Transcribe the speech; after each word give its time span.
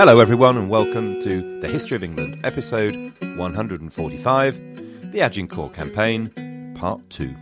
Hello, 0.00 0.18
everyone, 0.18 0.56
and 0.56 0.70
welcome 0.70 1.22
to 1.22 1.60
the 1.60 1.68
History 1.68 1.94
of 1.94 2.02
England, 2.02 2.40
episode 2.42 2.94
145, 3.36 5.12
the 5.12 5.20
Agincourt 5.20 5.74
Campaign, 5.74 6.72
part 6.74 7.02
2. 7.10 7.36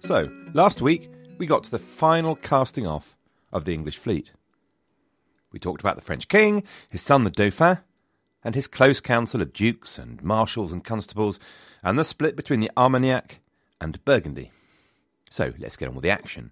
So, 0.00 0.28
last 0.54 0.82
week 0.82 1.08
we 1.38 1.46
got 1.46 1.62
to 1.62 1.70
the 1.70 1.78
final 1.78 2.34
casting 2.34 2.84
off 2.84 3.14
of 3.52 3.64
the 3.64 3.72
English 3.72 3.96
fleet. 3.96 4.32
We 5.52 5.60
talked 5.60 5.80
about 5.80 5.94
the 5.94 6.02
French 6.02 6.26
king, 6.26 6.64
his 6.90 7.02
son 7.02 7.22
the 7.22 7.30
Dauphin, 7.30 7.78
and 8.42 8.56
his 8.56 8.66
close 8.66 9.00
council 9.00 9.40
of 9.40 9.52
dukes 9.52 10.00
and 10.00 10.20
marshals 10.20 10.72
and 10.72 10.82
constables, 10.82 11.38
and 11.84 11.96
the 11.96 12.02
split 12.02 12.34
between 12.34 12.58
the 12.58 12.72
Armagnac 12.76 13.38
and 13.80 14.04
Burgundy. 14.04 14.50
So, 15.30 15.52
let's 15.60 15.76
get 15.76 15.86
on 15.86 15.94
with 15.94 16.02
the 16.02 16.10
action. 16.10 16.50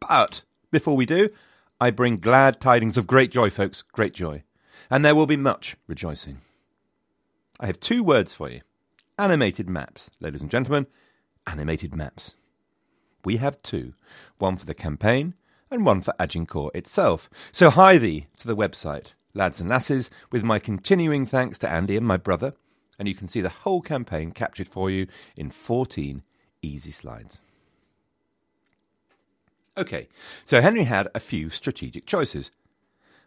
But, 0.00 0.40
before 0.70 0.96
we 0.96 1.04
do, 1.04 1.28
I 1.82 1.90
bring 1.90 2.18
glad 2.18 2.60
tidings 2.60 2.98
of 2.98 3.06
great 3.06 3.30
joy, 3.30 3.48
folks, 3.48 3.80
great 3.80 4.12
joy. 4.12 4.42
And 4.90 5.02
there 5.02 5.14
will 5.14 5.26
be 5.26 5.36
much 5.36 5.76
rejoicing. 5.86 6.42
I 7.58 7.66
have 7.66 7.80
two 7.80 8.04
words 8.04 8.34
for 8.34 8.50
you 8.50 8.60
animated 9.18 9.68
maps, 9.68 10.10
ladies 10.20 10.42
and 10.42 10.50
gentlemen, 10.50 10.86
animated 11.46 11.94
maps. 11.94 12.34
We 13.24 13.38
have 13.38 13.62
two 13.62 13.94
one 14.38 14.56
for 14.56 14.66
the 14.66 14.74
campaign 14.74 15.34
and 15.70 15.86
one 15.86 16.02
for 16.02 16.14
Agincourt 16.18 16.74
itself. 16.74 17.30
So 17.52 17.70
hie 17.70 17.96
thee 17.96 18.26
to 18.38 18.46
the 18.46 18.56
website, 18.56 19.14
lads 19.32 19.60
and 19.60 19.70
lasses, 19.70 20.10
with 20.30 20.42
my 20.42 20.58
continuing 20.58 21.24
thanks 21.24 21.56
to 21.58 21.70
Andy 21.70 21.96
and 21.96 22.06
my 22.06 22.16
brother, 22.16 22.54
and 22.98 23.08
you 23.08 23.14
can 23.14 23.28
see 23.28 23.40
the 23.40 23.48
whole 23.48 23.80
campaign 23.80 24.32
captured 24.32 24.68
for 24.68 24.90
you 24.90 25.06
in 25.36 25.50
14 25.50 26.22
easy 26.62 26.90
slides. 26.90 27.40
Okay, 29.80 30.08
so 30.44 30.60
Henry 30.60 30.84
had 30.84 31.08
a 31.14 31.20
few 31.20 31.48
strategic 31.48 32.04
choices, 32.04 32.50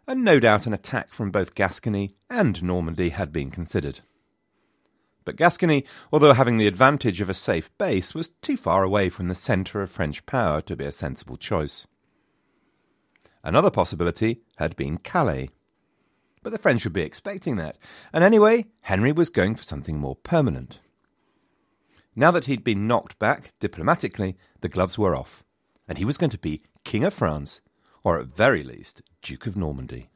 and 0.06 0.22
no 0.22 0.38
doubt 0.38 0.66
an 0.66 0.72
attack 0.72 1.12
from 1.12 1.32
both 1.32 1.56
Gascony 1.56 2.14
and 2.30 2.62
Normandy 2.62 3.08
had 3.08 3.32
been 3.32 3.50
considered. 3.50 4.02
But 5.24 5.34
Gascony, 5.34 5.84
although 6.12 6.32
having 6.32 6.58
the 6.58 6.68
advantage 6.68 7.20
of 7.20 7.28
a 7.28 7.34
safe 7.34 7.76
base, 7.76 8.14
was 8.14 8.30
too 8.40 8.56
far 8.56 8.84
away 8.84 9.08
from 9.08 9.26
the 9.26 9.34
centre 9.34 9.82
of 9.82 9.90
French 9.90 10.24
power 10.26 10.60
to 10.60 10.76
be 10.76 10.84
a 10.84 10.92
sensible 10.92 11.36
choice. 11.36 11.88
Another 13.42 13.70
possibility 13.70 14.42
had 14.58 14.76
been 14.76 14.98
Calais. 14.98 15.48
But 16.44 16.52
the 16.52 16.58
French 16.58 16.84
would 16.84 16.92
be 16.92 17.02
expecting 17.02 17.56
that, 17.56 17.78
and 18.12 18.22
anyway, 18.22 18.66
Henry 18.82 19.10
was 19.10 19.28
going 19.28 19.56
for 19.56 19.64
something 19.64 19.98
more 19.98 20.14
permanent. 20.14 20.78
Now 22.14 22.30
that 22.30 22.44
he'd 22.44 22.62
been 22.62 22.86
knocked 22.86 23.18
back 23.18 23.54
diplomatically, 23.58 24.36
the 24.60 24.68
gloves 24.68 24.96
were 24.96 25.16
off 25.16 25.43
and 25.88 25.98
he 25.98 26.04
was 26.04 26.18
going 26.18 26.30
to 26.30 26.38
be 26.38 26.62
King 26.84 27.04
of 27.04 27.14
France, 27.14 27.60
or 28.02 28.18
at 28.18 28.26
very 28.26 28.62
least, 28.62 29.02
Duke 29.22 29.46
of 29.46 29.56
Normandy. 29.56 30.10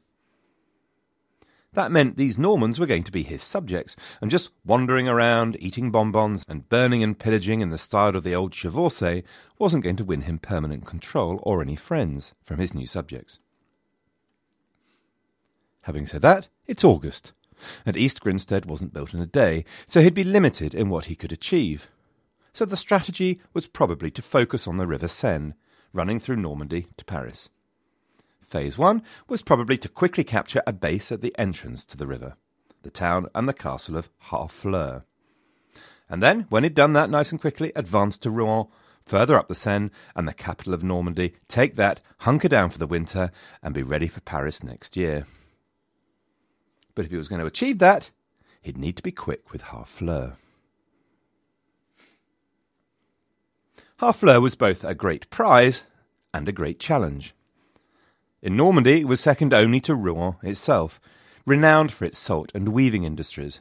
That 1.73 1.91
meant 1.91 2.17
these 2.17 2.39
Normans 2.39 2.79
were 2.79 2.87
going 2.87 3.03
to 3.03 3.11
be 3.11 3.21
his 3.21 3.43
subjects, 3.43 3.95
and 4.21 4.31
just 4.31 4.51
wandering 4.65 5.07
around, 5.07 5.55
eating 5.59 5.91
bonbons, 5.91 6.43
and 6.47 6.67
burning 6.67 7.03
and 7.03 7.17
pillaging 7.17 7.61
in 7.61 7.69
the 7.69 7.77
style 7.77 8.15
of 8.15 8.23
the 8.23 8.33
old 8.33 8.53
Chevauchée 8.53 9.23
wasn't 9.59 9.83
going 9.83 9.95
to 9.97 10.03
win 10.03 10.21
him 10.21 10.39
permanent 10.39 10.85
control 10.87 11.39
or 11.43 11.61
any 11.61 11.75
friends 11.75 12.33
from 12.41 12.57
his 12.57 12.73
new 12.73 12.87
subjects. 12.87 13.39
Having 15.83 16.07
said 16.07 16.21
that, 16.23 16.47
it's 16.67 16.83
August, 16.83 17.33
and 17.85 17.95
East 17.95 18.21
Grinstead 18.21 18.65
wasn't 18.65 18.93
built 18.93 19.13
in 19.13 19.21
a 19.21 19.27
day, 19.27 19.63
so 19.87 20.01
he'd 20.01 20.13
be 20.15 20.23
limited 20.23 20.73
in 20.73 20.89
what 20.89 21.05
he 21.05 21.15
could 21.15 21.31
achieve 21.31 21.87
so 22.59 22.65
the 22.65 22.75
strategy 22.75 23.39
was 23.53 23.67
probably 23.67 24.11
to 24.11 24.21
focus 24.21 24.67
on 24.67 24.75
the 24.75 24.85
River 24.85 25.07
Seine, 25.07 25.53
running 25.93 26.19
through 26.19 26.35
Normandy 26.35 26.87
to 26.97 27.05
Paris. 27.05 27.49
Phase 28.45 28.77
1 28.77 29.01
was 29.29 29.41
probably 29.41 29.77
to 29.77 29.87
quickly 29.87 30.25
capture 30.25 30.61
a 30.67 30.73
base 30.73 31.09
at 31.09 31.21
the 31.21 31.33
entrance 31.39 31.85
to 31.85 31.95
the 31.95 32.05
river, 32.05 32.35
the 32.83 32.89
town 32.89 33.27
and 33.33 33.47
the 33.47 33.53
castle 33.53 33.95
of 33.95 34.09
Harfleur. 34.23 35.03
And 36.09 36.21
then, 36.21 36.47
when 36.49 36.65
he'd 36.65 36.73
done 36.73 36.91
that 36.91 37.09
nice 37.09 37.31
and 37.31 37.39
quickly, 37.39 37.71
advance 37.77 38.17
to 38.17 38.29
Rouen, 38.29 38.67
further 39.05 39.37
up 39.37 39.47
the 39.47 39.55
Seine 39.55 39.89
and 40.13 40.27
the 40.27 40.33
capital 40.33 40.73
of 40.73 40.83
Normandy, 40.83 41.35
take 41.47 41.77
that, 41.77 42.01
hunker 42.17 42.49
down 42.49 42.71
for 42.71 42.77
the 42.77 42.85
winter, 42.85 43.31
and 43.63 43.73
be 43.73 43.83
ready 43.83 44.07
for 44.07 44.19
Paris 44.19 44.63
next 44.63 44.97
year. 44.97 45.25
But 46.93 47.05
if 47.05 47.11
he 47.11 47.17
was 47.17 47.29
going 47.29 47.39
to 47.39 47.47
achieve 47.47 47.79
that, 47.79 48.11
he'd 48.61 48.77
need 48.77 48.97
to 48.97 49.03
be 49.03 49.13
quick 49.13 49.53
with 49.53 49.61
Harfleur. 49.61 50.35
Harfleur 53.99 54.39
was 54.39 54.55
both 54.55 54.85
a 54.85 54.95
great 54.95 55.29
prize 55.29 55.83
and 56.33 56.47
a 56.47 56.53
great 56.53 56.79
challenge. 56.79 57.33
In 58.41 58.55
Normandy, 58.55 59.01
it 59.01 59.07
was 59.09 59.19
second 59.19 59.53
only 59.53 59.81
to 59.81 59.93
Rouen 59.93 60.37
itself, 60.41 61.01
renowned 61.45 61.91
for 61.91 62.05
its 62.05 62.17
salt 62.17 62.49
and 62.55 62.69
weaving 62.69 63.03
industries. 63.03 63.59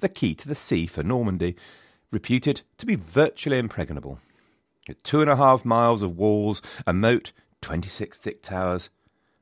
The 0.00 0.10
key 0.10 0.34
to 0.34 0.48
the 0.48 0.54
sea 0.54 0.86
for 0.86 1.02
Normandy, 1.02 1.56
reputed 2.10 2.60
to 2.76 2.84
be 2.84 2.94
virtually 2.94 3.58
impregnable. 3.58 4.18
With 4.86 5.02
two 5.02 5.22
and 5.22 5.30
a 5.30 5.36
half 5.36 5.64
miles 5.64 6.02
of 6.02 6.18
walls, 6.18 6.60
a 6.86 6.92
moat, 6.92 7.32
twenty 7.62 7.88
six 7.88 8.18
thick 8.18 8.42
towers, 8.42 8.90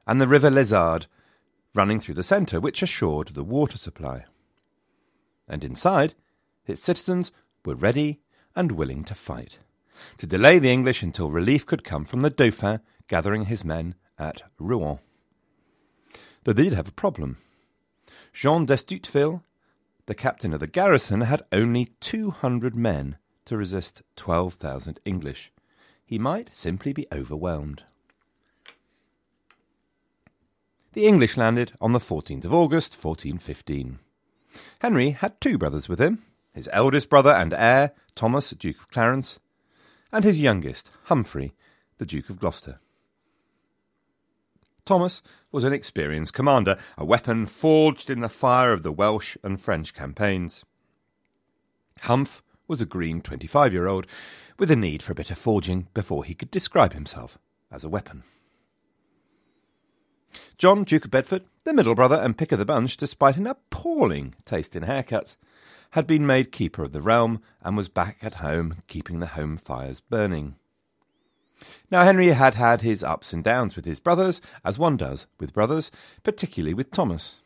and 0.07 0.21
the 0.21 0.29
river 0.29 0.51
Lézard 0.51 1.07
running 1.75 1.99
through 1.99 2.15
the 2.15 2.23
centre, 2.23 2.61
which 2.61 2.81
assured 2.81 3.29
the 3.29 3.43
water 3.43 3.77
supply. 3.77 4.25
and 5.49 5.65
inside, 5.65 6.15
its 6.67 6.83
citizens 6.83 7.33
were 7.65 7.75
ready 7.75 8.21
and 8.55 8.71
willing 8.71 9.03
to 9.03 9.17
fight, 9.17 9.59
to 10.19 10.27
delay 10.27 10.59
the 10.59 10.71
English 10.71 11.03
until 11.03 11.31
relief 11.31 11.67
could 11.67 11.85
come 11.85 12.05
from 12.05 12.21
the 12.21 12.31
Dauphin 12.31 12.81
gathering 13.09 13.45
his 13.45 13.65
men 13.65 13.95
at 14.19 14.43
Rouen. 14.59 14.99
But 16.45 16.57
they 16.57 16.65
did 16.65 16.73
have 16.73 16.89
a 16.89 16.93
problem. 16.93 17.37
Jean 18.33 18.65
d'Estouteville, 18.65 19.43
the 20.07 20.15
captain 20.15 20.53
of 20.53 20.61
the 20.61 20.67
garrison, 20.67 21.23
had 21.23 21.43
only 21.53 21.93
200 22.01 22.75
men 22.75 23.17
to 23.45 23.57
resist 23.57 24.03
12,000 24.17 25.01
English. 25.05 25.53
He 26.05 26.19
might 26.19 26.55
simply 26.55 26.93
be 26.93 27.07
overwhelmed. 27.13 27.85
The 30.93 31.07
English 31.07 31.37
landed 31.37 31.73
on 31.81 31.93
the 31.93 31.99
14th 31.99 32.45
of 32.45 32.53
August, 32.53 32.93
1415. 32.93 33.99
Henry 34.81 35.11
had 35.11 35.41
two 35.41 35.57
brothers 35.57 35.89
with 35.89 36.01
him 36.01 36.23
his 36.55 36.69
eldest 36.73 37.09
brother 37.09 37.31
and 37.31 37.55
heir, 37.55 37.93
Thomas, 38.15 38.51
Duke 38.51 38.79
of 38.79 38.91
Clarence, 38.91 39.41
and 40.13 40.25
his 40.25 40.41
youngest, 40.41 40.91
Humphrey, 41.05 41.55
the 41.99 42.07
Duke 42.07 42.29
of 42.29 42.39
Gloucester. 42.39 42.79
Thomas 44.85 45.23
was 45.51 45.65
an 45.65 45.73
experienced 45.73 46.35
commander, 46.35 46.77
a 46.99 47.05
weapon 47.05 47.47
forged 47.47 48.11
in 48.11 48.21
the 48.21 48.29
fire 48.29 48.73
of 48.73 48.83
the 48.83 48.93
Welsh 48.93 49.37
and 49.43 49.61
French 49.61 49.95
campaigns. 49.95 50.65
Humph 52.03 52.43
was 52.67 52.81
a 52.81 52.87
green 52.87 53.21
25 53.21 53.73
year 53.73 53.87
old 53.87 54.07
with 54.59 54.71
a 54.71 54.77
need 54.77 55.03
for 55.03 55.13
a 55.13 55.15
bit 55.15 55.31
of 55.31 55.39
forging 55.39 55.89
before 55.95 56.25
he 56.25 56.35
could 56.35 56.51
describe 56.51 56.93
himself 56.95 57.39
as 57.71 57.85
a 57.85 57.89
weapon. 57.89 58.23
John, 60.59 60.85
Duke 60.85 61.05
of 61.05 61.11
Bedford, 61.11 61.45
the 61.65 61.75
middle 61.75 61.95
brother 61.95 62.17
and 62.17 62.37
pick 62.37 62.53
of 62.53 62.59
the 62.59 62.65
bunch, 62.65 62.97
despite 62.97 63.37
an 63.37 63.47
appalling 63.47 64.35
taste 64.45 64.75
in 64.75 64.83
haircuts, 64.83 65.37
had 65.93 66.07
been 66.07 66.27
made 66.27 66.53
keeper 66.53 66.83
of 66.83 66.93
the 66.93 67.01
realm 67.01 67.41
and 67.63 67.77
was 67.77 67.89
back 67.89 68.19
at 68.23 68.35
home 68.35 68.83
keeping 68.89 69.21
the 69.21 69.27
home 69.29 69.57
fires 69.57 70.01
burning. 70.01 70.57
Now, 71.91 72.05
Henry 72.05 72.29
had 72.29 72.55
had 72.55 72.81
his 72.81 73.05
ups 73.05 73.33
and 73.33 73.45
downs 73.45 73.77
with 73.77 73.85
his 73.85 74.01
brothers, 74.01 74.41
as 74.65 74.79
one 74.79 74.97
does 74.97 75.27
with 75.39 75.53
brothers, 75.53 75.91
particularly 76.23 76.75
with 76.75 76.91
Thomas. 76.91 77.43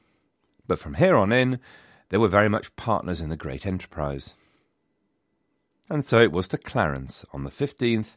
But 0.66 0.78
from 0.78 0.94
here 0.94 1.16
on 1.16 1.32
in, 1.32 1.58
they 2.08 2.19
were 2.19 2.28
very 2.28 2.48
much 2.48 2.75
partners 2.76 3.20
in 3.20 3.31
the 3.31 3.37
great 3.37 3.66
enterprise. 3.66 4.34
And 5.90 6.04
so 6.04 6.20
it 6.20 6.32
was 6.32 6.49
to 6.49 6.58
Clarence 6.58 7.25
on 7.32 7.44
the 7.44 7.50
15th 7.50 8.16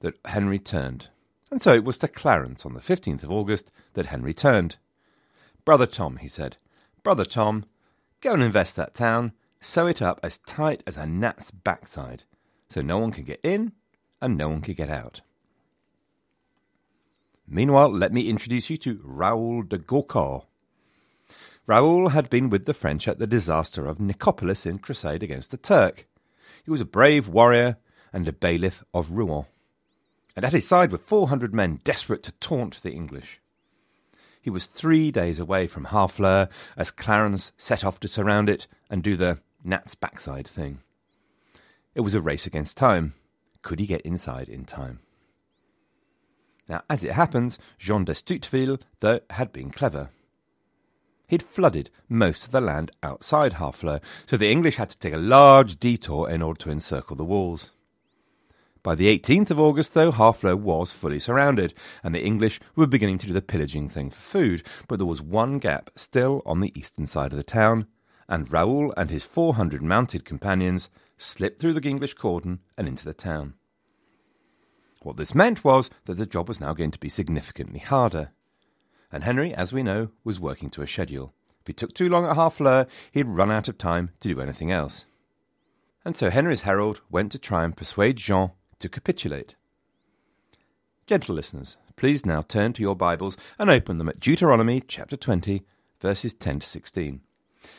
that 0.00 0.18
Henry 0.26 0.58
turned. 0.58 1.08
And 1.50 1.60
so 1.60 1.74
it 1.74 1.84
was 1.84 1.98
to 1.98 2.08
Clarence 2.08 2.64
on 2.64 2.74
the 2.74 2.80
15th 2.80 3.22
of 3.22 3.30
August 3.30 3.70
that 3.94 4.06
Henry 4.06 4.34
turned. 4.34 4.76
Brother 5.64 5.86
Tom, 5.86 6.16
he 6.16 6.28
said, 6.28 6.56
Brother 7.02 7.24
Tom, 7.24 7.64
go 8.20 8.34
and 8.34 8.42
invest 8.42 8.76
that 8.76 8.94
town, 8.94 9.32
sew 9.62 9.86
it 9.86 10.02
up 10.02 10.20
as 10.22 10.38
tight 10.38 10.82
as 10.86 10.96
a 10.96 11.06
gnat's 11.06 11.50
backside, 11.50 12.24
so 12.68 12.82
no 12.82 12.98
one 12.98 13.12
can 13.12 13.24
get 13.24 13.40
in 13.42 13.72
and 14.20 14.36
no 14.36 14.48
one 14.48 14.60
can 14.60 14.74
get 14.74 14.90
out. 14.90 15.22
Meanwhile, 17.48 17.92
let 17.92 18.12
me 18.12 18.28
introduce 18.28 18.68
you 18.68 18.76
to 18.78 19.00
Raoul 19.02 19.62
de 19.62 19.78
Gaucourt. 19.78 20.44
Raoul 21.66 22.10
had 22.10 22.28
been 22.28 22.50
with 22.50 22.66
the 22.66 22.74
French 22.74 23.08
at 23.08 23.18
the 23.18 23.26
disaster 23.26 23.86
of 23.86 23.98
Nicopolis 23.98 24.66
in 24.66 24.78
crusade 24.78 25.22
against 25.22 25.50
the 25.50 25.56
Turk. 25.56 26.06
He 26.64 26.70
was 26.70 26.80
a 26.80 26.86
brave 26.86 27.28
warrior 27.28 27.78
and 28.12 28.26
a 28.28 28.32
bailiff 28.32 28.84
of 28.92 29.12
Rouen 29.12 29.46
and 30.34 30.44
at 30.44 30.52
his 30.52 30.66
side 30.66 30.92
were 30.92 30.98
400 30.98 31.54
men 31.54 31.80
desperate 31.84 32.22
to 32.24 32.32
taunt 32.32 32.82
the 32.82 32.92
English. 32.92 33.40
He 34.40 34.50
was 34.50 34.66
three 34.66 35.10
days 35.10 35.38
away 35.38 35.66
from 35.66 35.86
Harfleur 35.86 36.48
as 36.76 36.90
Clarence 36.90 37.52
set 37.56 37.84
off 37.84 38.00
to 38.00 38.08
surround 38.08 38.48
it 38.48 38.66
and 38.90 39.02
do 39.02 39.16
the 39.16 39.38
gnat's 39.64 39.94
backside 39.94 40.46
thing. 40.46 40.80
It 41.94 42.00
was 42.00 42.14
a 42.14 42.20
race 42.20 42.46
against 42.46 42.76
time. 42.76 43.14
Could 43.62 43.78
he 43.78 43.86
get 43.86 44.00
inside 44.02 44.48
in 44.48 44.64
time? 44.64 45.00
Now, 46.68 46.82
as 46.88 47.04
it 47.04 47.12
happens, 47.12 47.58
Jean 47.78 48.04
d'Estouteville, 48.04 48.80
though, 49.00 49.20
had 49.30 49.52
been 49.52 49.70
clever. 49.70 50.10
He'd 51.26 51.42
flooded 51.42 51.90
most 52.08 52.46
of 52.46 52.52
the 52.52 52.60
land 52.60 52.90
outside 53.02 53.54
Harfleur, 53.54 54.00
so 54.26 54.36
the 54.36 54.50
English 54.50 54.76
had 54.76 54.90
to 54.90 54.98
take 54.98 55.14
a 55.14 55.18
large 55.18 55.78
detour 55.80 56.28
in 56.28 56.42
order 56.42 56.60
to 56.60 56.70
encircle 56.70 57.16
the 57.16 57.24
walls. 57.24 57.70
By 58.82 58.94
the 58.96 59.06
18th 59.16 59.50
of 59.50 59.60
August, 59.60 59.94
though, 59.94 60.10
Harfleur 60.10 60.56
was 60.56 60.92
fully 60.92 61.20
surrounded, 61.20 61.72
and 62.02 62.14
the 62.14 62.24
English 62.24 62.60
were 62.74 62.86
beginning 62.86 63.18
to 63.18 63.26
do 63.28 63.32
the 63.32 63.40
pillaging 63.40 63.88
thing 63.88 64.10
for 64.10 64.20
food, 64.20 64.62
but 64.88 64.98
there 64.98 65.06
was 65.06 65.22
one 65.22 65.58
gap 65.58 65.90
still 65.94 66.42
on 66.44 66.60
the 66.60 66.72
eastern 66.78 67.06
side 67.06 67.32
of 67.32 67.36
the 67.36 67.44
town, 67.44 67.86
and 68.32 68.50
Raoul 68.50 68.94
and 68.96 69.10
his 69.10 69.26
400 69.26 69.82
mounted 69.82 70.24
companions 70.24 70.88
slipped 71.18 71.60
through 71.60 71.74
the 71.74 71.86
English 71.86 72.14
cordon 72.14 72.60
and 72.78 72.88
into 72.88 73.04
the 73.04 73.12
town. 73.12 73.52
What 75.02 75.18
this 75.18 75.34
meant 75.34 75.62
was 75.62 75.90
that 76.06 76.14
the 76.14 76.24
job 76.24 76.48
was 76.48 76.58
now 76.58 76.72
going 76.72 76.92
to 76.92 76.98
be 76.98 77.10
significantly 77.10 77.80
harder. 77.80 78.30
And 79.12 79.22
Henry, 79.22 79.52
as 79.52 79.74
we 79.74 79.82
know, 79.82 80.12
was 80.24 80.40
working 80.40 80.70
to 80.70 80.80
a 80.80 80.86
schedule. 80.86 81.34
If 81.60 81.66
he 81.66 81.74
took 81.74 81.92
too 81.92 82.08
long 82.08 82.24
at 82.24 82.36
Harfleur, 82.36 82.86
he'd 83.12 83.26
run 83.26 83.50
out 83.50 83.68
of 83.68 83.76
time 83.76 84.12
to 84.20 84.28
do 84.28 84.40
anything 84.40 84.72
else. 84.72 85.06
And 86.02 86.16
so 86.16 86.30
Henry's 86.30 86.62
herald 86.62 87.02
went 87.10 87.32
to 87.32 87.38
try 87.38 87.64
and 87.64 87.76
persuade 87.76 88.16
Jean 88.16 88.52
to 88.78 88.88
capitulate. 88.88 89.56
Gentle 91.06 91.34
listeners, 91.34 91.76
please 91.96 92.24
now 92.24 92.40
turn 92.40 92.72
to 92.72 92.82
your 92.82 92.96
Bibles 92.96 93.36
and 93.58 93.68
open 93.68 93.98
them 93.98 94.08
at 94.08 94.20
Deuteronomy 94.20 94.80
chapter 94.80 95.18
20, 95.18 95.66
verses 96.00 96.32
10 96.32 96.60
to 96.60 96.66
16. 96.66 97.20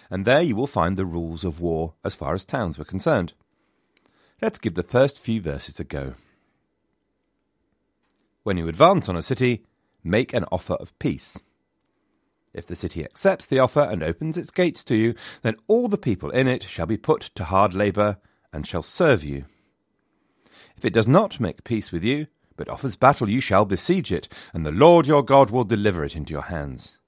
And 0.10 0.26
there 0.26 0.42
you 0.42 0.56
will 0.56 0.68
find 0.68 0.96
the 0.96 1.06
rules 1.06 1.44
of 1.44 1.60
war 1.60 1.94
as 2.04 2.16
far 2.16 2.34
as 2.34 2.46
towns 2.46 2.78
were 2.78 2.86
concerned. 2.86 3.34
Let's 4.42 4.60
give 4.60 4.76
the 4.76 4.84
first 4.84 5.20
few 5.20 5.42
verses 5.42 5.80
a 5.80 5.84
go. 5.84 6.16
When 8.44 8.58
you 8.58 8.68
advance 8.68 9.08
on 9.08 9.16
a 9.16 9.22
city, 9.22 9.64
make 10.04 10.34
an 10.34 10.46
offer 10.52 10.74
of 10.74 10.98
peace. 11.00 11.40
If 12.54 12.68
the 12.68 12.76
city 12.76 13.04
accepts 13.04 13.46
the 13.46 13.60
offer 13.60 13.80
and 13.80 14.04
opens 14.04 14.38
its 14.38 14.52
gates 14.52 14.84
to 14.86 14.96
you, 14.96 15.16
then 15.42 15.56
all 15.68 15.88
the 15.88 15.98
people 15.98 16.30
in 16.30 16.48
it 16.48 16.64
shall 16.64 16.86
be 16.86 16.98
put 16.98 17.32
to 17.36 17.46
hard 17.46 17.74
labour 17.74 18.18
and 18.52 18.68
shall 18.68 18.84
serve 18.84 19.24
you. 19.24 19.46
If 20.78 20.86
it 20.86 20.94
does 20.94 21.08
not 21.08 21.40
make 21.40 21.64
peace 21.64 21.92
with 21.92 22.04
you, 22.04 22.28
but 22.56 22.70
offers 22.70 22.96
battle, 22.96 23.30
you 23.30 23.42
shall 23.42 23.66
besiege 23.66 24.12
it, 24.12 24.28
and 24.54 24.66
the 24.66 24.72
Lord 24.72 25.08
your 25.08 25.24
God 25.24 25.50
will 25.50 25.64
deliver 25.64 26.04
it 26.04 26.16
into 26.16 26.34
your 26.34 26.44
hands. 26.44 27.00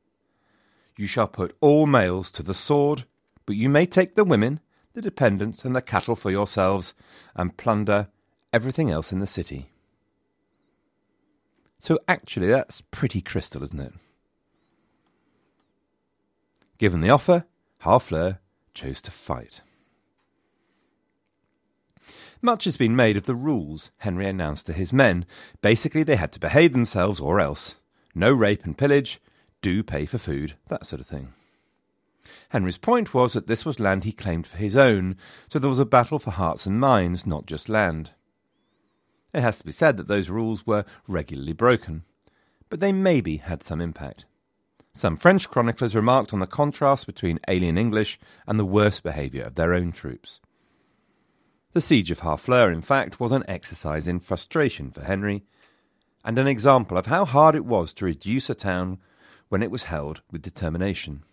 You 0.97 1.07
shall 1.07 1.27
put 1.27 1.55
all 1.59 1.87
males 1.87 2.31
to 2.31 2.43
the 2.43 2.53
sword, 2.53 3.05
but 3.45 3.55
you 3.55 3.69
may 3.69 3.85
take 3.85 4.15
the 4.15 4.23
women, 4.23 4.59
the 4.93 5.01
dependents, 5.01 5.65
and 5.65 5.75
the 5.75 5.81
cattle 5.81 6.15
for 6.15 6.31
yourselves, 6.31 6.93
and 7.35 7.57
plunder 7.57 8.07
everything 8.53 8.89
else 8.89 9.11
in 9.11 9.19
the 9.19 9.27
city. 9.27 9.69
So 11.79 11.99
actually, 12.07 12.47
that's 12.47 12.81
pretty 12.81 13.21
crystal, 13.21 13.61
isn't 13.63 13.79
it? 13.79 13.93
Given 16.77 17.01
the 17.01 17.09
offer, 17.09 17.45
Harfleur 17.81 18.39
chose 18.73 19.01
to 19.01 19.11
fight. 19.11 19.61
Much 22.41 22.65
has 22.65 22.77
been 22.77 22.95
made 22.95 23.17
of 23.17 23.25
the 23.25 23.35
rules 23.35 23.91
Henry 23.99 24.27
announced 24.27 24.65
to 24.65 24.73
his 24.73 24.93
men. 24.93 25.25
Basically, 25.61 26.03
they 26.03 26.15
had 26.15 26.31
to 26.33 26.39
behave 26.39 26.73
themselves 26.73 27.19
or 27.19 27.39
else. 27.39 27.75
No 28.13 28.31
rape 28.31 28.63
and 28.65 28.77
pillage, 28.77 29.19
do 29.65 29.81
pay 29.81 30.05
for 30.05 30.19
food, 30.19 30.53
that 30.67 30.85
sort 30.85 31.01
of 31.01 31.07
thing. 31.07 31.33
Henry's 32.49 32.77
point 32.77 33.15
was 33.15 33.33
that 33.33 33.47
this 33.47 33.65
was 33.65 33.79
land 33.79 34.03
he 34.03 34.11
claimed 34.11 34.45
for 34.45 34.57
his 34.57 34.75
own, 34.75 35.17
so 35.47 35.57
there 35.57 35.71
was 35.71 35.79
a 35.79 35.85
battle 35.87 36.19
for 36.19 36.29
hearts 36.29 36.67
and 36.67 36.79
minds, 36.79 37.25
not 37.25 37.47
just 37.47 37.67
land. 37.67 38.11
It 39.33 39.41
has 39.41 39.57
to 39.57 39.65
be 39.65 39.71
said 39.71 39.97
that 39.97 40.07
those 40.07 40.29
rules 40.29 40.67
were 40.67 40.85
regularly 41.07 41.53
broken, 41.53 42.03
but 42.69 42.79
they 42.79 42.91
maybe 42.91 43.37
had 43.37 43.63
some 43.63 43.81
impact. 43.81 44.25
Some 44.93 45.17
French 45.17 45.49
chroniclers 45.49 45.95
remarked 45.95 46.31
on 46.31 46.39
the 46.39 46.45
contrast 46.45 47.07
between 47.07 47.39
alien 47.47 47.75
English 47.75 48.19
and 48.45 48.59
the 48.59 48.65
worse 48.65 48.99
behaviour 48.99 49.45
of 49.45 49.55
their 49.55 49.73
own 49.73 49.91
troops. 49.91 50.41
The 51.73 51.81
siege 51.81 52.11
of 52.11 52.19
Harfleur, 52.19 52.71
in 52.71 52.83
fact, 52.83 53.19
was 53.19 53.31
an 53.31 53.43
exercise 53.47 54.07
in 54.07 54.19
frustration 54.19 54.91
for 54.91 55.01
Henry, 55.01 55.43
and 56.23 56.37
an 56.37 56.45
example 56.45 56.99
of 56.99 57.07
how 57.07 57.25
hard 57.25 57.55
it 57.55 57.65
was 57.65 57.93
to 57.93 58.05
reduce 58.05 58.47
a 58.47 58.53
town 58.53 58.99
when 59.49 59.63
it 59.63 59.71
was 59.71 59.83
held 59.83 60.21
with 60.31 60.41
determination. 60.41 61.23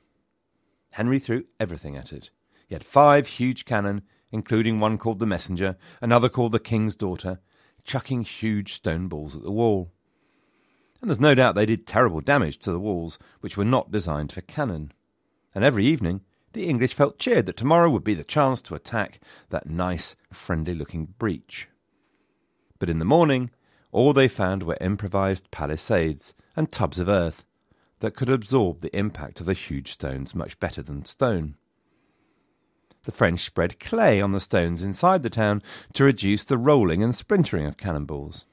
Henry 0.92 1.18
threw 1.18 1.44
everything 1.58 1.96
at 1.96 2.12
it. 2.12 2.30
He 2.68 2.74
had 2.74 2.84
five 2.84 3.26
huge 3.26 3.64
cannon, 3.64 4.02
including 4.30 4.80
one 4.80 4.98
called 4.98 5.18
the 5.18 5.26
Messenger, 5.26 5.76
another 6.00 6.28
called 6.28 6.52
the 6.52 6.58
King's 6.58 6.94
Daughter, 6.94 7.40
chucking 7.84 8.22
huge 8.22 8.74
stone 8.74 9.08
balls 9.08 9.34
at 9.34 9.42
the 9.42 9.50
wall. 9.50 9.90
And 11.00 11.10
there's 11.10 11.20
no 11.20 11.34
doubt 11.34 11.54
they 11.54 11.66
did 11.66 11.86
terrible 11.86 12.20
damage 12.20 12.58
to 12.60 12.70
the 12.70 12.78
walls, 12.78 13.18
which 13.40 13.56
were 13.56 13.64
not 13.64 13.90
designed 13.90 14.32
for 14.32 14.40
cannon. 14.42 14.92
And 15.54 15.64
every 15.64 15.84
evening 15.84 16.20
the 16.52 16.68
English 16.68 16.94
felt 16.94 17.18
cheered 17.18 17.46
that 17.46 17.56
tomorrow 17.56 17.90
would 17.90 18.04
be 18.04 18.14
the 18.14 18.24
chance 18.24 18.62
to 18.62 18.74
attack 18.74 19.18
that 19.50 19.66
nice, 19.66 20.14
friendly 20.32 20.74
looking 20.74 21.06
breach. 21.18 21.68
But 22.78 22.90
in 22.90 22.98
the 22.98 23.04
morning, 23.04 23.50
all 23.90 24.12
they 24.12 24.28
found 24.28 24.62
were 24.62 24.76
improvised 24.80 25.50
palisades 25.50 26.34
and 26.54 26.70
tubs 26.70 26.98
of 26.98 27.08
earth 27.08 27.44
that 28.02 28.16
could 28.16 28.28
absorb 28.28 28.80
the 28.80 28.94
impact 28.96 29.38
of 29.38 29.46
the 29.46 29.52
huge 29.52 29.92
stones 29.92 30.34
much 30.34 30.58
better 30.58 30.82
than 30.82 31.04
stone. 31.04 31.54
the 33.04 33.12
French 33.12 33.40
spread 33.40 33.80
clay 33.80 34.20
on 34.20 34.32
the 34.32 34.40
stones 34.40 34.82
inside 34.82 35.22
the 35.22 35.30
town 35.30 35.62
to 35.92 36.04
reduce 36.04 36.44
the 36.44 36.58
rolling 36.58 37.02
and 37.02 37.14
splintering 37.14 37.66
of 37.66 37.76
cannonballs. 37.76 38.44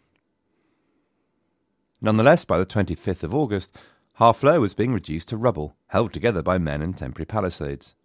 Nonetheless, 2.02 2.46
by 2.46 2.58
the 2.58 2.66
25th 2.66 3.24
of 3.24 3.36
August, 3.36 3.76
Harfleur 4.14 4.60
was 4.60 4.74
being 4.74 4.94
reduced 4.94 5.30
to 5.30 5.38
rubble, 5.38 5.76
held 5.88 6.14
together 6.14 6.42
by 6.42 6.58
men 6.58 6.82
and 6.82 6.98
temporary 6.98 7.26
palisades. 7.26 7.96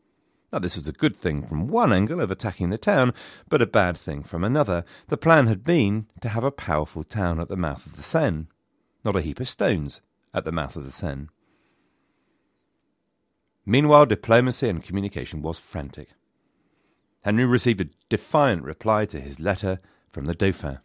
Now, 0.52 0.58
this 0.58 0.76
was 0.76 0.88
a 0.88 0.92
good 0.92 1.16
thing 1.16 1.42
from 1.42 1.68
one 1.68 1.92
angle 1.92 2.20
of 2.20 2.30
attacking 2.30 2.70
the 2.70 2.78
town, 2.78 3.12
but 3.48 3.62
a 3.62 3.66
bad 3.66 3.96
thing 3.96 4.22
from 4.22 4.44
another. 4.44 4.84
The 5.08 5.16
plan 5.16 5.46
had 5.46 5.64
been 5.64 6.06
to 6.20 6.28
have 6.30 6.44
a 6.44 6.50
powerful 6.50 7.04
town 7.04 7.40
at 7.40 7.48
the 7.48 7.56
mouth 7.56 7.86
of 7.86 7.96
the 7.96 8.02
Seine, 8.02 8.46
not 9.04 9.16
a 9.16 9.22
heap 9.22 9.40
of 9.40 9.48
stones 9.48 10.00
at 10.35 10.45
the 10.45 10.53
mouth 10.53 10.76
of 10.76 10.85
the 10.85 10.91
Seine. 10.91 11.29
Meanwhile, 13.64 14.07
diplomacy 14.07 14.69
and 14.69 14.85
communication 14.85 15.41
was 15.41 15.59
frantic. 15.59 16.11
Henry 17.25 17.47
received 17.47 17.81
a 17.81 17.88
defiant 18.11 18.62
reply 18.62 19.07
to 19.07 19.21
his 19.21 19.41
letter 19.41 19.81
from 20.09 20.26
the 20.26 20.35
Dauphin. 20.35 20.81